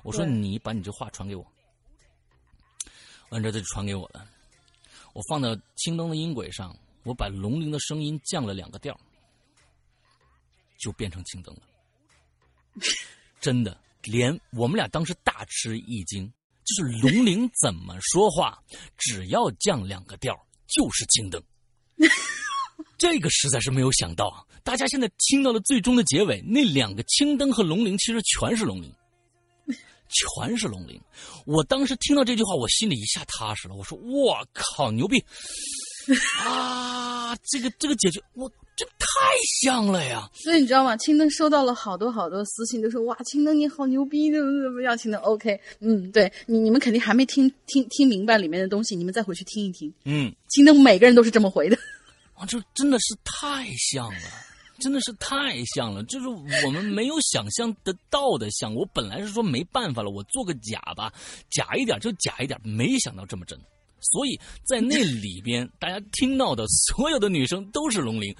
[0.02, 1.46] 我说你把你这话传给我，
[3.30, 4.28] 完这就传给我了。
[5.14, 8.98] 我放到青灯的音轨上，我把龙鳞的声音降了两个调，
[10.78, 11.62] 就变成青灯了。
[13.40, 16.30] 真的，连我们俩当时大吃一惊，
[16.64, 18.62] 就是龙鳞怎么说话，
[18.98, 20.34] 只要降两个调，
[20.66, 21.42] 就是青灯。
[22.99, 28.92] 这个实在是没有想到，大家现在听到了最终的结尾，那两个青灯和龙鳞其实全是龙鳞，
[30.09, 31.01] 全是龙鳞。
[31.45, 33.74] 我当时听到这句话，我心里一下踏实了。
[33.74, 35.22] 我说：“我靠，牛逼
[36.44, 37.36] 啊！
[37.44, 39.07] 这个这个解决，我这太
[39.62, 40.96] 像了呀！”所以你知道吗？
[40.96, 49.92] 青灯收到了好多好多私信，都说：“哇，青灯你好牛逼，怎么怎么样？”青灯 OK，嗯，对你你们肯定还没听听听明白里面的东西，你们再回去听一听。
[50.05, 51.76] 嗯，青灯每个人都是这么回的。
[52.34, 54.20] 啊，这真的是太像了，
[54.78, 58.74] 真的是太像了，就是我们没有想象得到的像。
[58.74, 61.12] 我本来是说没办法了，我做个假吧，
[61.50, 63.59] 假一点就假一点，没想到这么真。
[64.05, 68.34] 所以在那里边，大家听到的所有的女生都是龙鳞，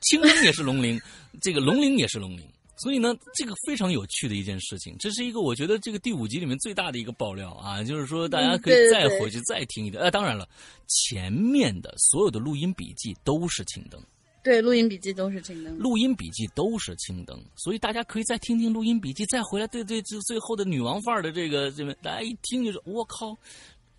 [0.00, 1.00] 青灯也是龙鳞，
[1.40, 2.42] 这个龙鳞也是龙鳞。
[2.78, 10.02] 所以呢，这个非常有趣的一件事情，这是一个我觉得这个第五集里面最大的一个爆料啊，就是说大家可以再回去再听一遍。
[10.02, 10.48] 呃，当然了，
[10.88, 14.02] 前面的所有的录音笔记都是青灯，
[14.42, 23.36] 对，录音笔记都是青灯，录音笔记都是青灯，所以大家可以再听听录音笔记，再回来对对，就最后的女王范儿的这个这边，大家一听就是：“我靠，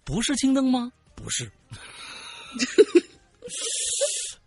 [0.04, 0.92] 不是青灯吗？
[1.16, 1.50] 不是。”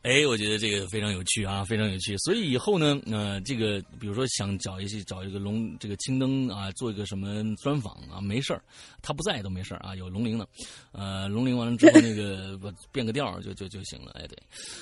[0.02, 2.16] 哎，我觉得这个非常有趣啊，非常有趣。
[2.18, 8.62] 所以以后呢，呃，这个比如说想找一些找一个龙这个青灯啊，做一个什么专访啊，没事儿，
[9.02, 10.46] 他不在都没事儿啊，有龙鳞呢，
[10.92, 12.56] 呃，龙鳞完了之后那个
[12.92, 14.12] 变个调就就就行了。
[14.12, 14.38] 哎，对，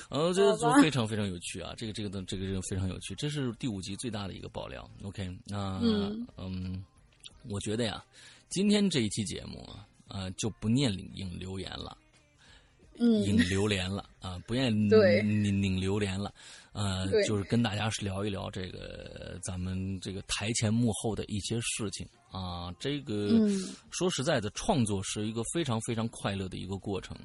[0.09, 4.87] 呃，这个非常非常有趣啊，这个这个的这个这个非常有趣，这是第五集最大的一个爆料。
[5.01, 5.79] OK，那
[6.37, 6.85] 嗯，
[7.49, 8.05] 我觉得呀，
[8.49, 11.97] 今天这一期节目啊，呃，就不念领引留言了。
[12.97, 14.87] 嗯引榴莲了啊，不愿意
[15.21, 16.33] 拧拧榴莲了，
[16.71, 22.73] 呃，就是跟大家聊一聊这个咱们这个台前幕后的一些事情啊。
[22.79, 23.49] 这个
[23.91, 27.17] 说实在的，创作是一个非常非常快乐的一个过程。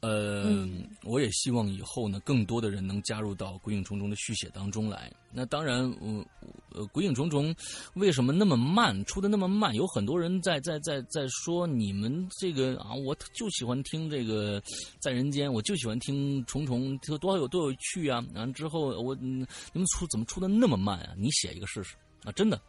[0.00, 0.68] 呃，
[1.02, 5.10] 我也希望以后呢，更多的人能加入到《鬼影重重》的续写当中来。
[5.32, 6.24] 那当然，嗯，
[6.70, 7.54] 呃，《鬼影重重》
[7.94, 9.74] 为什么那么慢，出的那么慢？
[9.74, 14.62] 有很多人在在在在说你们这个啊，我就喜欢听这个
[15.00, 18.24] 在人间，我就喜欢听重重，多有多有趣啊！
[18.34, 21.14] 然后之后我你们出怎么出的那么慢啊？
[21.16, 22.32] 你写一个试试啊！
[22.32, 22.60] 真的，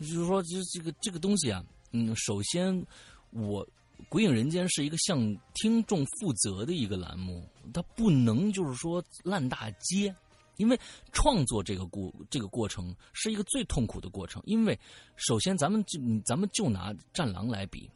[0.00, 2.84] 就是说，这这个这个东西啊，嗯，首先
[3.30, 3.66] 我。
[4.08, 5.18] 《鬼影人间》是一个向
[5.54, 10.14] 听众负责的一个栏目，它不能就是说烂大街，
[10.56, 10.78] 因为
[11.12, 14.42] 创作这个过这个过程是一个最痛苦的过程。
[14.46, 14.78] 因为
[15.16, 17.90] 首先咱们就咱们就拿《战狼》来比，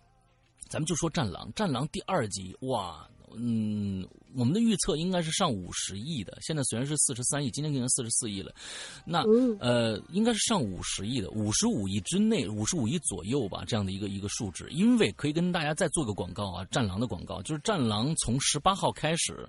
[0.68, 3.08] 咱们就说《战狼》，《战狼》第二集哇。
[3.36, 8.52] 嗯，我们的预测应该是上五十亿的，现在虽然是四十三亿，今天变成四十四亿了。
[9.04, 9.22] 那
[9.58, 14.68] 呃，应该是上五十亿的，五十五亿之内，五十五亿左右吧，这样的一个一个数值。
[14.70, 19.32] 因为可以跟大家再做个广告啊，《战狼》的广告，就是《战狼》从十八号开始，《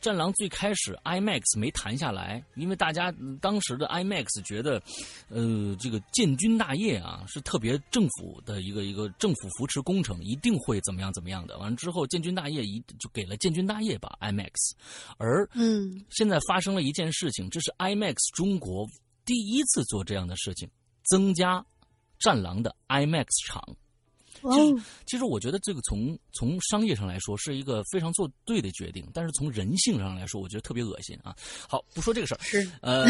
[0.00, 4.82] 战狼》最开始 IMAX 没谈下来，因为大家当时的 IMAX 觉得，
[5.28, 11.56] 呃，这个建军大业啊是特别政府的一个一个政府扶持工程，一定会怎么样怎么样的。
[11.58, 13.19] 完了之后，建军大业一就给。
[13.20, 14.72] 给了建军大业吧，IMAX，
[15.18, 18.86] 而嗯，现在发生了一件事情，这是 IMAX 中国
[19.26, 20.66] 第一次做这样的事情，
[21.10, 21.62] 增加
[22.18, 23.76] 战狼的 IMAX 场。
[24.42, 31.34] 其实，其实我觉得这个从从商业上来说是一个非常做对的决定，但是从人性上来说，我觉得特别恶心啊。
[31.68, 32.38] 好，不说这个事儿。
[32.40, 33.04] 是呃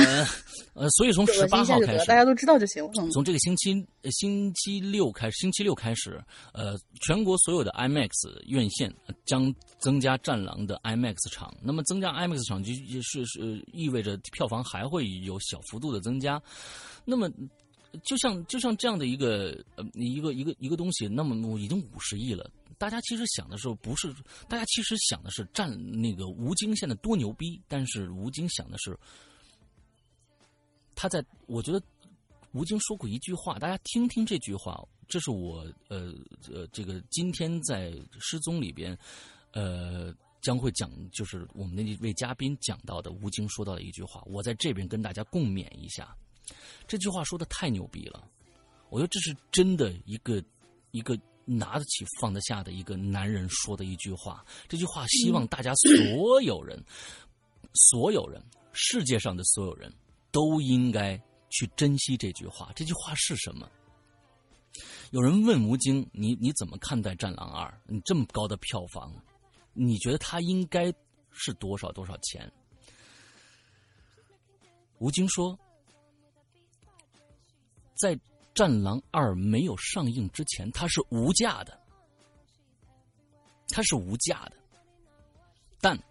[0.74, 2.83] 呃，所以从 十八号开始，大家都知道就行。
[3.12, 6.22] 从这个星期星期六开始，星期六开始，
[6.53, 8.09] 呃，全国所有的 IMAX
[8.47, 8.93] 院线
[9.24, 11.55] 将增加战狼的 IMAX 场。
[11.62, 12.72] 那么增加 IMAX 场就
[13.03, 16.43] 是是意味着票房还会有小幅度的增加。
[17.05, 17.31] 那么。
[18.03, 22.51] 就像就像这样的一个呃一个一个一个东西，那么我已经五十亿了。
[22.78, 24.14] 大家其实想的时候不是，
[24.49, 25.70] 大家其实想的是占
[26.01, 28.99] 那个吴京现在多牛逼，但是吴京想的是
[30.95, 31.22] 他在。
[31.47, 31.82] 我觉得
[32.53, 36.14] 吴京说过一句话，大家听听这句话，这是我呃
[36.51, 38.97] 呃这个今天在失踪里边
[39.53, 46.16] 呃将会讲，就是我们那位嘉宾讲到的吴京说到的一句话，我在这边跟大家共勉一下。
[46.86, 48.28] 这句话说的太牛逼了，
[48.88, 50.42] 我觉得这是真的一个
[50.90, 54.44] 一个拿得起放得下的一个男人说的一句话。
[54.68, 56.82] 这句话希望大家所有人、
[57.74, 58.42] 所有人、
[58.72, 59.92] 世界上的所有人
[60.32, 61.16] 都应该
[61.48, 62.72] 去珍惜这句话。
[62.74, 63.70] 这句话是什么？
[65.11, 67.68] 有人问吴京：“你你怎么看待《战狼二》？
[67.86, 69.12] 你这么高的票房，
[69.72, 70.92] 你觉得它应该
[71.30, 72.53] 是多少多少钱？”
[74.98, 75.57] 吴京说。
[78.01, 78.16] 在
[78.55, 81.78] 《战狼二》没有上映之前，它是无价的，
[83.68, 84.53] 它是无价的。
[85.82, 86.03] 但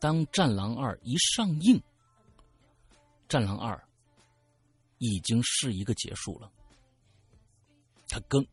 [0.00, 1.78] 当《战狼二》一上映，
[3.28, 3.76] 《战狼二》
[4.98, 6.50] 已经是一个结束了。
[8.08, 8.44] 它更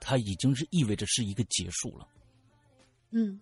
[0.00, 2.08] 它已经是意味着是一个结束了。
[3.10, 3.40] 嗯，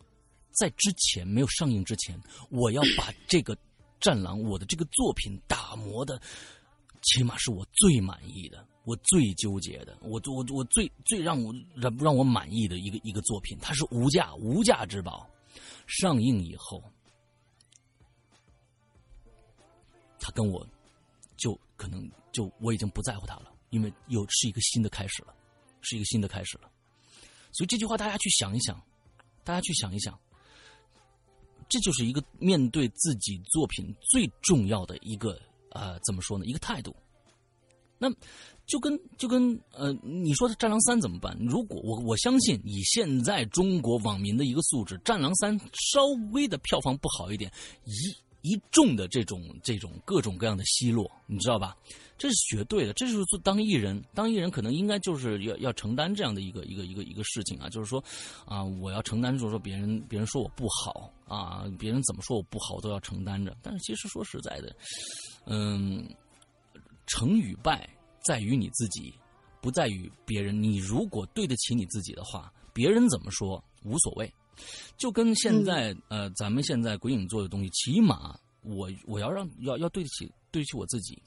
[0.52, 2.20] 在之前没有上映之前，
[2.50, 3.56] 我要把这个
[4.00, 6.20] 《战狼》我的这个作品打磨的。
[7.06, 15.28] 起码是我最满意的，我最纠结的，我我我最最让我让让我满意的一个一个作品，它是无价无价之宝。
[15.86, 16.82] 上映以后，
[20.18, 20.66] 他跟我
[21.36, 25.34] 就可能就我已经不在乎他了，因为又是一个新的开始了，
[25.80, 26.68] 是一个新的开始了。
[27.52, 28.82] 所以这句话大家去想一想，
[29.44, 30.18] 大家去想一想，
[31.68, 35.40] 这就是一个面对自己作品最重要的一个
[35.76, 36.44] 呃怎么说呢？
[36.46, 36.94] 一个态度。
[37.98, 38.10] 那
[38.66, 41.34] 就跟就跟呃，你说的《战狼三》怎么办？
[41.40, 47.50] 如果我我相信以现在中国网民的一个素质，《战狼三》稍微的票房不好一点，
[47.84, 51.74] 一一众的这种这种各种各样的奚落，你知道吧？
[52.18, 52.92] 这是绝对的。
[52.92, 58.02] 这就是做当艺人，当艺人可能应该就是要要承担这样的一个一个一个一个事情啊，就是说
[58.44, 63.56] 啊，我要承担，就是说别人别人说我不好啊，别人怎么说我不好，我都要承担着。
[63.62, 64.74] 但是其实说实在的，
[65.46, 66.08] 嗯。
[67.08, 67.88] 成与败
[68.24, 69.14] 在于你自己，
[69.60, 70.60] 不在于别人。
[70.60, 74.28] 你如果对得起你自己的话，别人怎么说无所谓。
[74.96, 80.28] 就跟现在呃，咱们现在鬼影做的东西，起码我我要让要要对得起。
[80.56, 81.22] 对得起我自己，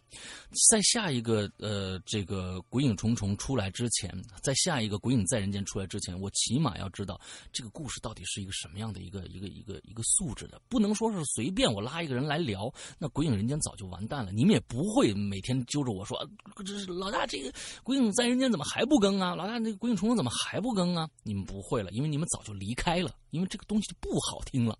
[0.72, 4.12] 在下一个呃这个鬼影重重出来之前，
[4.42, 7.22] 在下一个鬼影在人间出来之前，我起码要知道
[7.54, 14.32] 这个故事到底是一个什么样的一个一个一个一个素质的，不能说是随便我拉一个人来聊，那鬼影人间早就完蛋了。
[14.32, 16.28] 你们也不会每天揪着我说，
[16.66, 17.54] 这是老大这个
[17.84, 19.36] 鬼影在人间怎么还不更啊？
[19.36, 21.08] 老大那个鬼影重重怎么还不更啊？
[21.22, 24.76] 你们不会了，因为你们早就离开了，因为这个东西就不好听了。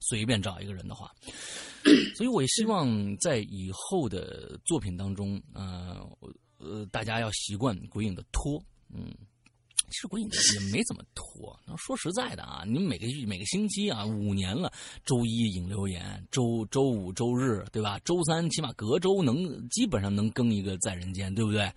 [0.00, 1.14] 随便找一个人的话，
[2.16, 6.06] 所以我也希望在以后的作品当中，呃，
[6.58, 9.14] 呃，大家要习惯鬼影的拖，嗯。
[9.90, 11.58] 其实鬼影也没怎么拖。
[11.76, 14.72] 说实在的啊，你每个每个星期啊，五年了，
[15.04, 17.98] 周一引留言，周周五、周日，对吧？
[18.04, 21.70] 周三起码隔周能基本上能更一个在人间，对不对？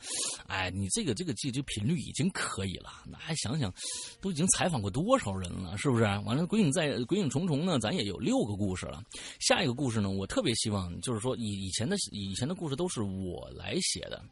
[0.48, 2.90] 哎，你这个这个这这频率已经可以了。
[3.06, 3.74] 那还想想，
[4.22, 6.04] 都已经采访过多少人了，是不是？
[6.04, 9.04] 完了，鬼影在鬼影重重呢，咱也有六个故事了。
[9.40, 14.24] 下一个故事呢，我特别希望就是说，以以前的以前的故事都是我来写的。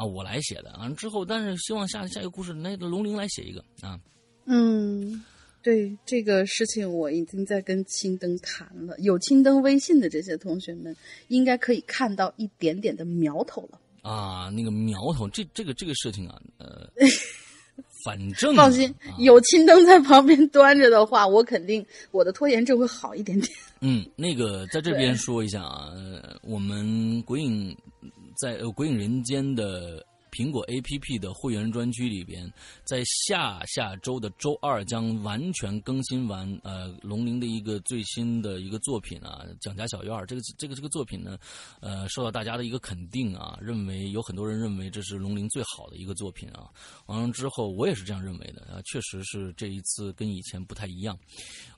[0.00, 4.00] 啊，我来写的啊，之后但是希望下下一个故事，那个龙鳞来写一个啊。
[4.46, 5.22] 嗯，
[5.62, 10.96] 对这个事情我已经在跟青灯谈了，有青灯微信的这些同学们
[11.28, 13.78] 应该可以看到一点点的苗头了。
[14.00, 16.88] 啊，那个苗头，这这个这个事情啊，呃，
[18.02, 23.52] 反正放心，有青灯在旁边端着的话，我肯定我的拖延症会好一点点。
[23.82, 25.92] 嗯，那个在这边说一下啊，
[26.42, 27.76] 我们鬼影。
[28.40, 30.02] 在《鬼影人间》的。
[30.30, 32.50] 苹果 A P P 的会员专区里边，
[32.84, 41.38] 在下下周的周二将完全更新完呃龙鳞的一个最新的一个作品啊，《蒋家小院》这个这个这个作品呢，
[41.80, 46.70] 呃，受到大家的一个肯定啊，认为有很多人认为这是龙鳞最好的一个作品啊。
[47.06, 51.18] 完了之后，我也是这样认为的啊，确实是这一次跟以前不太一样。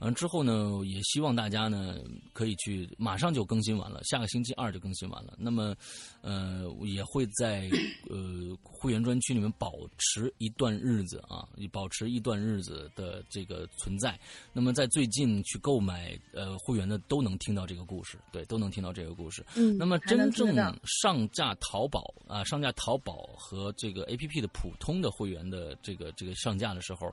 [0.00, 1.96] 完了之后呢，也希望大家呢
[2.32, 5.34] 可以去马上就更新完了，下个星期二就更新完了。
[5.38, 5.74] 那么，
[6.20, 7.70] 呃，也会在
[8.10, 8.41] 呃。
[8.62, 14.18] 会员专区里面保持一段日子啊，保持一段日子的这个存在。
[14.52, 19.44] 那么在最近去购买呃会员的都能听到这个故事，对，都能听到这个故事。
[19.56, 27.12] 嗯，那么真正上架淘宝啊，上架淘宝和这个 A P P 的普通的会员的这个这个上架的时候。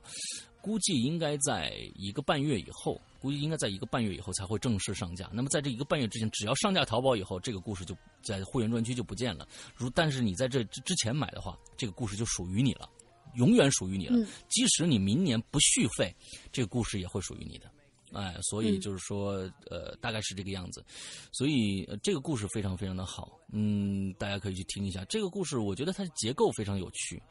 [0.62, 5.30] 估计应该在一个半月以后，估计应该在一个半月以后才会正式上架。
[5.32, 9.46] 那么在这一个半月之前，只要上架淘宝以后，这个故事就在会员专区就不见了。
[9.74, 12.88] 如但是你在这之前买的话，这个故事就属于你了，
[13.34, 14.16] 永远属于你了。
[14.48, 16.14] 即使你明年不续费，
[16.52, 17.70] 这个故事也会属于你的。
[18.12, 20.84] 哎，所以就是说，呃，大概是这个样子，
[21.32, 25.04] 所以这个故事非常非常的好，嗯，大家可以去听一下。
[25.06, 27.22] 这个故事，我觉得它的结构非常有趣，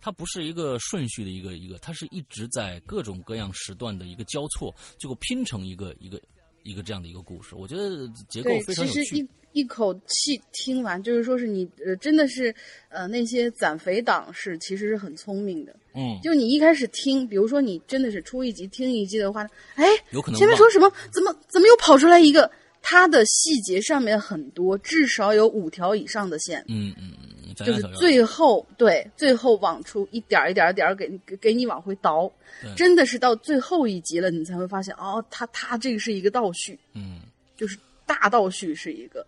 [0.00, 6.20] 它不是一个顺序的一个一个，它是一直在各种各样时段的一个交错，最后拼成一个一个。
[6.64, 9.26] 一个这样的一个故事，我觉得结构非常有趣。
[9.52, 12.54] 一一口气听完，就是说是你呃，真的是
[12.88, 15.74] 呃，那些攒肥党是其实是很聪明的。
[15.94, 22.50] 嗯，就你一开始听，比如说你真的是出一集听一集的话，哎，有可能前面说什么，怎么怎么又跑出来一个？
[22.80, 26.64] 它的细节上面很多，至少有五条以上的线。
[26.68, 27.24] 嗯嗯嗯。
[27.56, 32.30] 就是最后对最后往出一点一点一点给给给你往回倒，
[32.76, 37.18] 真的是到最后一集了，你才会发现哦，他他这个是一个倒叙，嗯，
[37.56, 37.76] 就是
[38.06, 39.26] 大倒叙是一个，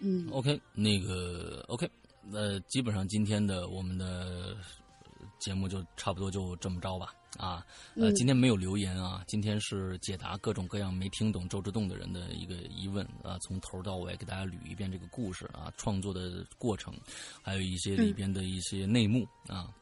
[0.00, 1.88] 嗯嗯，OK，那个 OK，
[2.22, 4.56] 那基本上今天的我们的
[5.38, 7.14] 节目就差不多就这么着吧。
[7.38, 16.92] 啊，呃，今天没有留言啊，今天是解答各种各样没听懂周之洞的人的一个疑问啊，从头到尾给大家捋一遍这个故事啊，创作的过程，
[17.40, 19.72] 还有一些里边的一些内幕啊。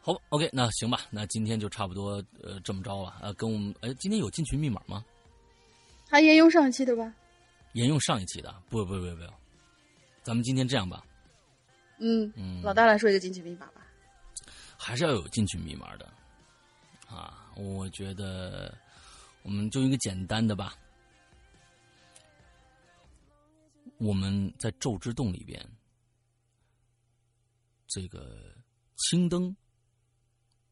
[0.00, 5.04] 好，OK，那行吧，那今天就差不多呃这么着了啊，跟我们哎，今天有进群密码吗？
[6.08, 7.12] 还沿用上一期的吧？
[7.74, 9.22] 沿用上一期的，不不不不，
[10.22, 11.04] 咱们今天这样吧，
[11.98, 13.86] 嗯嗯，老大来说一个进群密码吧，
[14.76, 16.12] 还是要有进群密码的，
[17.08, 18.76] 啊，我觉得
[19.42, 20.76] 我们就一个简单的吧，
[23.98, 25.60] 我们在宙之洞里边，
[27.88, 28.54] 这个
[28.96, 29.54] 青灯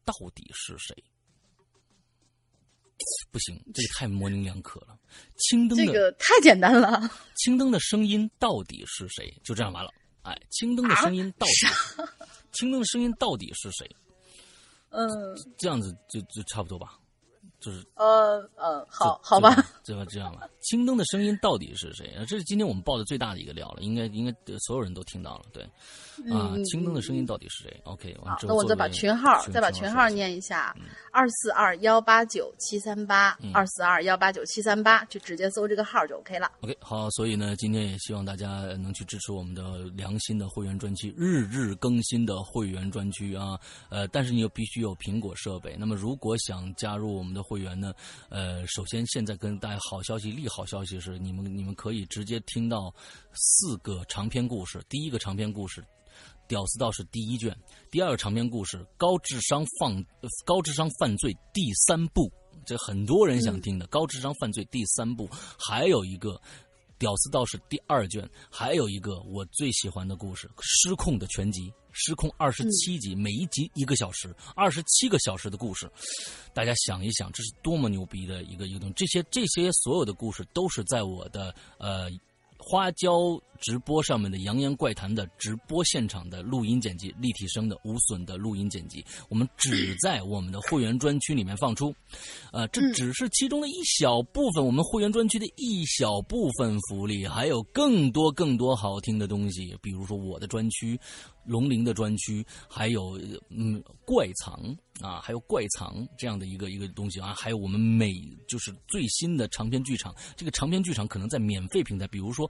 [0.05, 1.03] 到底是谁？
[3.31, 4.97] 不行，这个太模棱两可了。
[5.37, 7.09] 青灯的这个太简单了。
[7.35, 9.33] 青灯的声音到底是谁？
[9.43, 9.89] 就这样完了。
[10.23, 11.53] 哎，青灯的声音到底？
[12.53, 13.95] 青灯的声音到底是谁？
[14.89, 15.07] 嗯，
[15.57, 16.99] 这样子就就差不多吧。
[17.63, 20.49] 就是呃呃，好好吧，这吧这样吧。
[20.59, 22.13] 青灯的声音到底是谁？
[22.27, 25.45] 这是今天我们报的最大的一个料了，应该应该所有人都听到了。
[25.53, 25.63] 对，
[26.33, 30.75] 啊，青灯的声音到底是谁？OK，好，那我再把群号再把群号念一下：
[31.13, 36.51] 二四二幺八九七三八，二四二幺八九七三八，就直接搜这个号就 OK 了。
[36.61, 43.57] OK，好，所以呢，今天也希望大家能去支持我们的良心的会员专区，日日更新的会员专区啊。
[43.89, 45.75] 呃，但是你又必须有苹果设备。
[45.77, 47.93] 那么，如果想加入我们的会员呢？
[48.29, 52.93] 呃，首先现在跟大家好消息，利好消息是，你们你们可以直接听到
[53.33, 54.83] 四个长篇故事。
[54.89, 55.81] 第一个长篇故事
[56.47, 57.55] 《屌丝道士》第一卷，
[57.89, 60.03] 第二个长篇故事《高智商放
[60.45, 62.31] 高智商犯罪》第三部，
[62.65, 66.31] 这很多人想听的《高智商犯罪》第三部，还有一个
[66.97, 71.69] 《屌丝道士》第二卷，还有一个我最喜欢的故事《失控的全集》。
[71.93, 75.89] 失控二十七集，每一集一个小时，二十七个小时的故事，
[76.53, 78.93] 大家想一想，这是多么牛逼的一个一个东西！
[78.97, 82.11] 这些这些所有的故事都是在我的呃。
[82.65, 91.93] 花椒直播上面的《扬言怪谈》的直播现场的录音剪辑，立体声的无损的录音剪辑，我们只在我们的会员专区里面放出。
[92.53, 100.97] 呃，这只是其中的一小部分，我们会员专区的一小部分福利，还有更多更多好听的东西，比如说我的专区、
[101.45, 103.19] 龙鳞的专区，还有
[103.49, 108.13] 嗯怪藏啊，还有怪藏这样的一个一个东西啊，还有我们每
[108.47, 112.49] 就是最新的长篇剧场，这个长篇剧场可能在免费平台，比如说。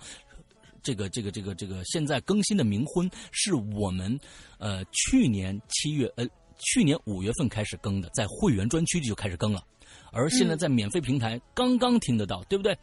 [0.86, 4.20] 这个这个这个这个现在更新的《冥婚》是我们
[4.58, 6.28] 呃去年七月呃
[6.60, 9.64] 去年五月份开始更的，在会员专区就开始更了，
[10.12, 12.78] 而现在在免费平台刚刚听得到，对不对？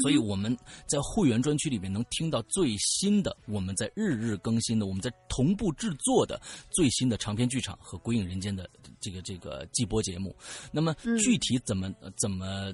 [0.00, 0.56] 所以我们
[0.86, 8.68] 在会员专区里面能听到最新的，我们在日日更新的，我们在同步制作的最新的长篇剧场和《鬼影人间》的
[9.00, 10.34] 这个这个季播节目。
[10.70, 12.72] 那么具体怎么怎么？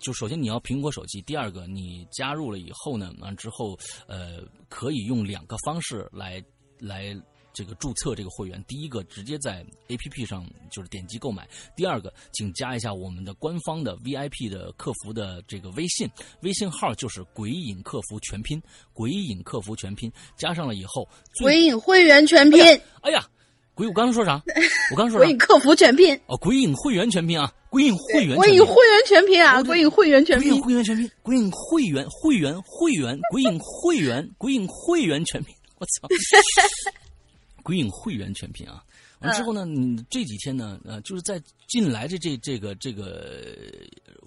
[0.00, 3.76] 就首先你要苹果手机，第二个你加入了以后呢，完之后
[4.06, 6.40] 呃可以用两个方式来
[6.78, 7.20] 来
[7.58, 8.62] 这个注册这个会员。
[8.68, 16.08] 第一个直接在 A P P 上就是点击购买，第二个请加一下我们的官方的 V I P 的客服的这个微信，
[16.42, 18.62] 微信号就是“鬼影客服全拼”，
[18.94, 21.08] 鬼影客服全拼加上了以后，
[21.42, 22.62] 鬼影会员全拼。
[23.00, 23.26] 哎呀。
[23.74, 24.42] 鬼，我刚刚说啥？
[24.90, 36.08] 我刚刚说 鬼影客服全拼哦，鬼影会员全拼啊，鬼影会员，鬼影会员全拼啊，鬼影会员全拼，鬼影会员全拼，鬼影会员会员会员，鬼影会员，鬼影会员全拼，我操，
[37.68, 38.82] 鬼影会员全拼啊！
[39.18, 39.66] 完之后呢，
[40.08, 43.44] 这几天呢，呃，就是在近来的这这个这个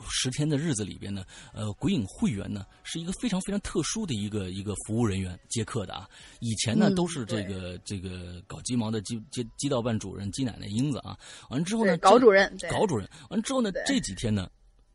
[0.07, 6.07] 十天的日子里边呢，呃，鬼影会员呢是一个非常非常特殊的一个一个服务人员接客的啊。
[6.39, 11.17] 以前呢都是这个这个搞鸡毛的鸡鸡鸡道办主任鸡奶奶英子啊。
[11.49, 13.09] 完之后呢，搞主任，搞主任。
[13.31, 14.47] 完之后呢，这几天呢，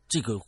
[0.07, 0.39] 这个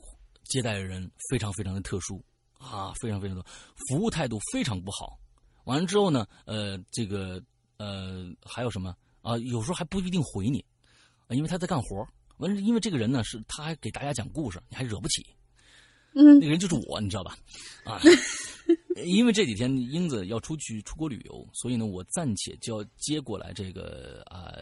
[0.45, 2.23] 接待人非常非常的特殊
[2.59, 3.43] 啊，非常非常的
[3.89, 5.19] 服务态度非常不好。
[5.65, 7.43] 完了之后呢，呃，这个
[7.79, 8.95] 呃还有什么？
[9.21, 10.63] 啊，有时候还不一定回你，
[11.27, 15.25] 啊，因为他在干活完，因为这个人呢，是他还给大家讲故事，你还惹不起。
[16.13, 17.37] 嗯，那个人就是我，你知道吧？
[17.83, 17.99] 啊，
[19.03, 24.53] 因为这几天英子要出去出国旅游，所以呢，我暂且就要接过来这个啊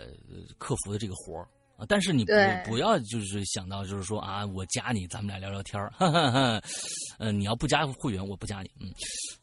[0.58, 1.48] 客服的这个活儿。
[1.78, 1.86] 啊！
[1.88, 2.32] 但是你不
[2.66, 6.62] 不要就是想到就是说啊，我加你，咱们俩聊聊天儿，哈哈哈。
[7.20, 8.70] 嗯，你要不加会员，我不加你。
[8.80, 8.92] 嗯，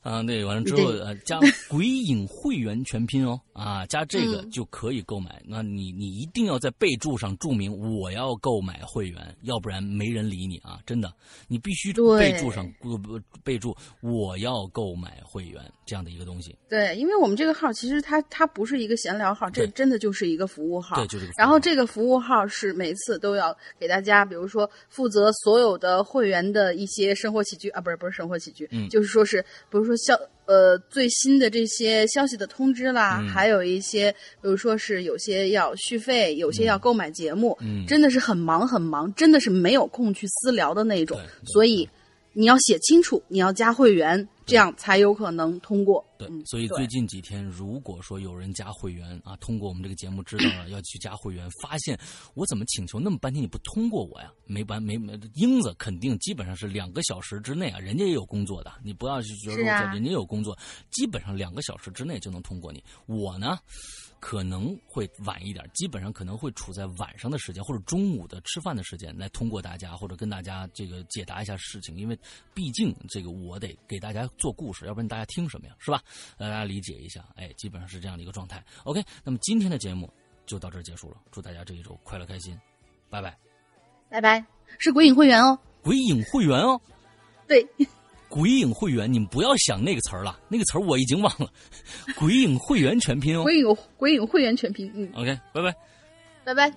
[0.01, 1.39] 啊，那完了之后呃，加
[1.69, 5.41] 鬼影会员全拼哦，啊，加这个就可以购买。
[5.47, 10.81] 那你你一定要在备注上注明我要购买会员，要不然没人理你啊！
[10.85, 11.13] 真的，
[11.49, 16.57] 你必须备注上不不备注我要购买会员这样的一个东西。
[16.69, 20.97] 对，因为我们这个号其实它它不是一个闲聊号，这真的就是一个服务号。
[20.97, 21.31] 对，就是。
[21.37, 22.24] 然后这个服务。
[22.25, 34.11] 号是每次都要给大家，比如说负责所有的会员的一些生活起居啊，不是不是生活起居，嗯，就是说是比如说消呃最新的这些消息的通知啦，还有一些
[34.41, 41.89] 比如说是有些要续费，有些要购买节目，嗯，真的是很忙很忙，真的是没有空去私聊的那种，所以
[42.35, 46.05] 你要写清楚，你要加会员，这样才有可能通过。
[46.19, 51.99] 对，所以最近几天，如果说有人加会员啊，通过我们这个节目知道了要去加会员，发现
[52.35, 54.31] 我怎么请求那么半天你不通过我呀？
[54.47, 60.59] 没办没没，英子肯定基本上是两个小时之内啊，人家也有工作的，你不要去觉得人家有工作，
[60.91, 62.83] 基本上两个小时之内就能通过你。
[63.07, 63.59] 我呢？
[64.25, 72.19] 可能会晚一点，基本上可能会处在晚上的时间或者中午的吃饭的时间来通过大家或者跟大家这个解答一下事情，因为
[72.55, 76.03] 毕竟这个我得给大家做故事，要不然大家听什么呀，是吧？
[76.39, 78.65] 大家理解一下，哎，基本上是这样的一个状态。
[78.85, 80.11] OK，那么今天的节目
[80.47, 82.59] 就到这儿结束了，祝大家这一周快乐开心，
[83.11, 83.37] 拜拜，
[84.09, 84.43] 拜拜，
[84.79, 86.81] 是鬼影会员哦，鬼影会员哦，
[87.47, 87.63] 对。
[88.29, 91.49] 鬼影会员，你们不要想那个词儿了，那个词儿我已经忘了。
[92.17, 93.43] 鬼影会员全拼哦。
[93.43, 95.09] 鬼影鬼影会员全拼，嗯。
[95.15, 95.75] OK，拜拜，
[96.45, 96.73] 拜拜。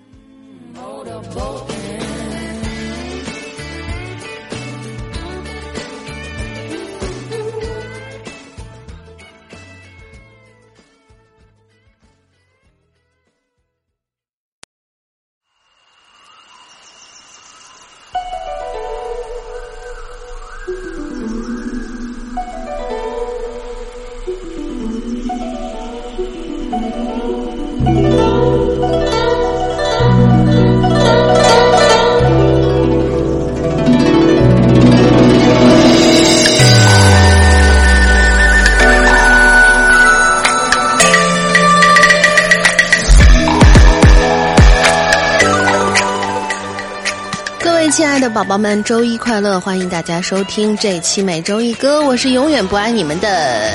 [48.20, 49.60] 的宝宝们，周一快乐！
[49.60, 53.72] 欢迎大家收听这期每周一歌，我是永远不爱你们的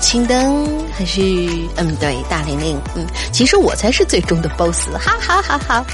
[0.00, 1.22] 青灯，还是
[1.76, 5.86] 嗯对大玲玲，嗯，其实我才是最终的 boss，哈哈哈哈！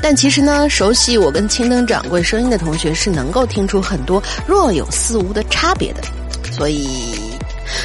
[0.00, 6.02] 但其实呢，熟悉我跟青灯掌柜声音的同学是能够听出很多若有似无的差别的，
[6.52, 7.23] 所以。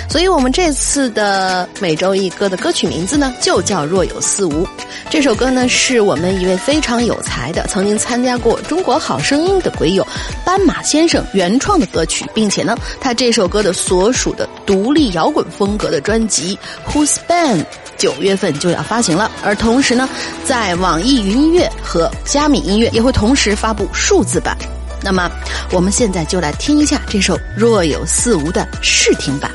[0.10, 4.64] 所以我们这次的每周一歌的歌曲名字呢，就叫《若有似无》。
[5.10, 10.06] 这首歌呢，是我们一位非常有才的、曾经参加过《中国好声音》的鬼友
[10.46, 16.58] 斑马先生原创的歌曲，并且呢，他这首歌的所属的独立摇滚风格的专辑
[16.92, 17.60] 《Who's Band》
[17.98, 19.32] 九月份就要发行了。
[19.44, 20.08] 而同时呢，
[20.46, 24.56] 在网易云音乐和虾米音乐也会同时发布数字版。
[25.02, 25.32] 那么，
[25.72, 29.50] 我们现在就来听一下这首《若有似无》的试听版。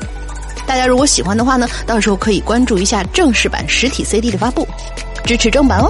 [0.67, 4.67] 大家如果喜欢的话呢，到时候可以关注一下正式版实体 CD 的发布，
[5.23, 5.89] 支持正版哦。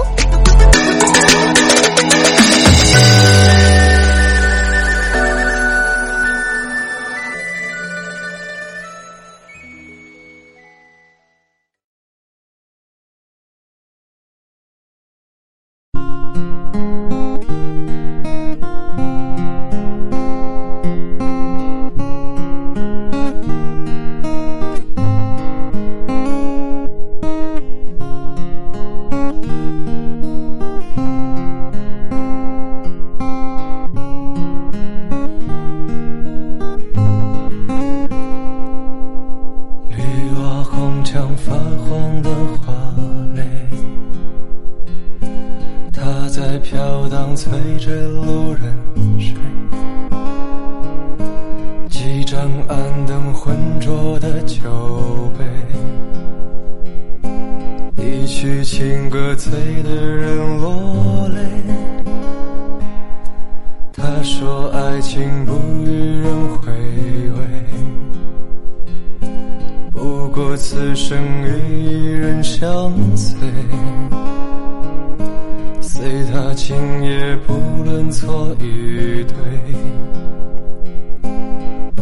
[76.32, 77.54] 他今夜不
[77.84, 79.34] 论错与对，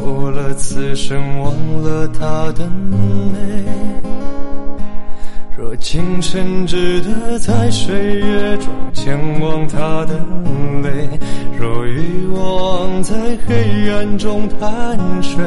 [0.00, 1.52] 过了此生，忘
[1.82, 2.96] 了他的美。
[5.56, 10.18] 若今生值得在岁月中前往他的
[10.82, 11.08] 泪，
[11.58, 13.14] 若欲望在
[13.46, 15.44] 黑暗中贪睡。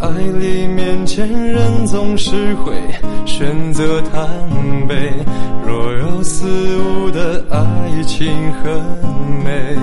[0.00, 0.08] 爱
[0.38, 2.72] 里面前人总是会
[3.26, 4.28] 选择贪
[4.86, 5.12] 杯，
[5.66, 6.46] 若有似
[6.78, 8.70] 无的爱情很
[9.44, 9.76] 美。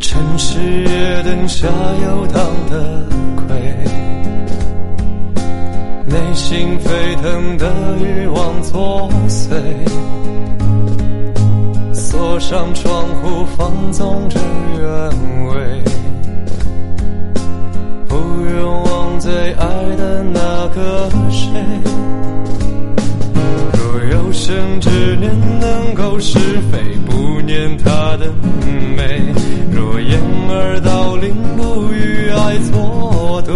[0.00, 3.06] 城市夜灯下游荡的
[3.46, 3.56] 鬼，
[6.06, 9.54] 内心沸腾的欲望作祟。
[11.92, 14.38] 锁上窗户，放纵着
[14.78, 14.88] 原
[15.48, 15.89] 味。
[18.52, 19.66] 愿望最爱
[19.96, 21.50] 的那个谁？
[23.74, 23.80] 若
[24.12, 26.38] 有生之年能够是
[26.72, 28.32] 非，不念他的
[28.96, 29.22] 美。
[29.70, 33.54] 若掩耳盗铃，不与爱作对。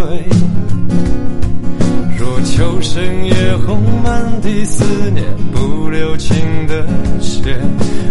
[2.17, 3.33] 若秋深夜
[3.65, 6.85] 红，满地思念，不留情的
[7.19, 7.57] 血。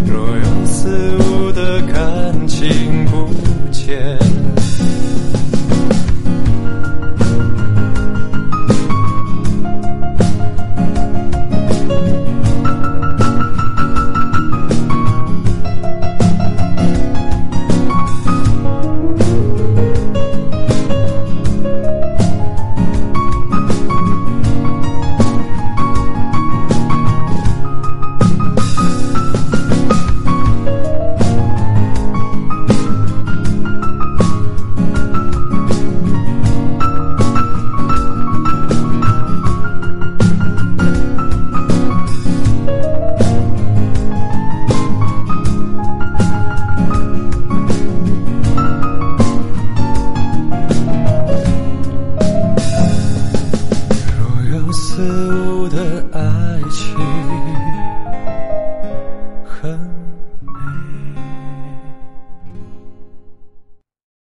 [0.07, 3.29] 若有似无的感情不
[3.73, 4.44] 见。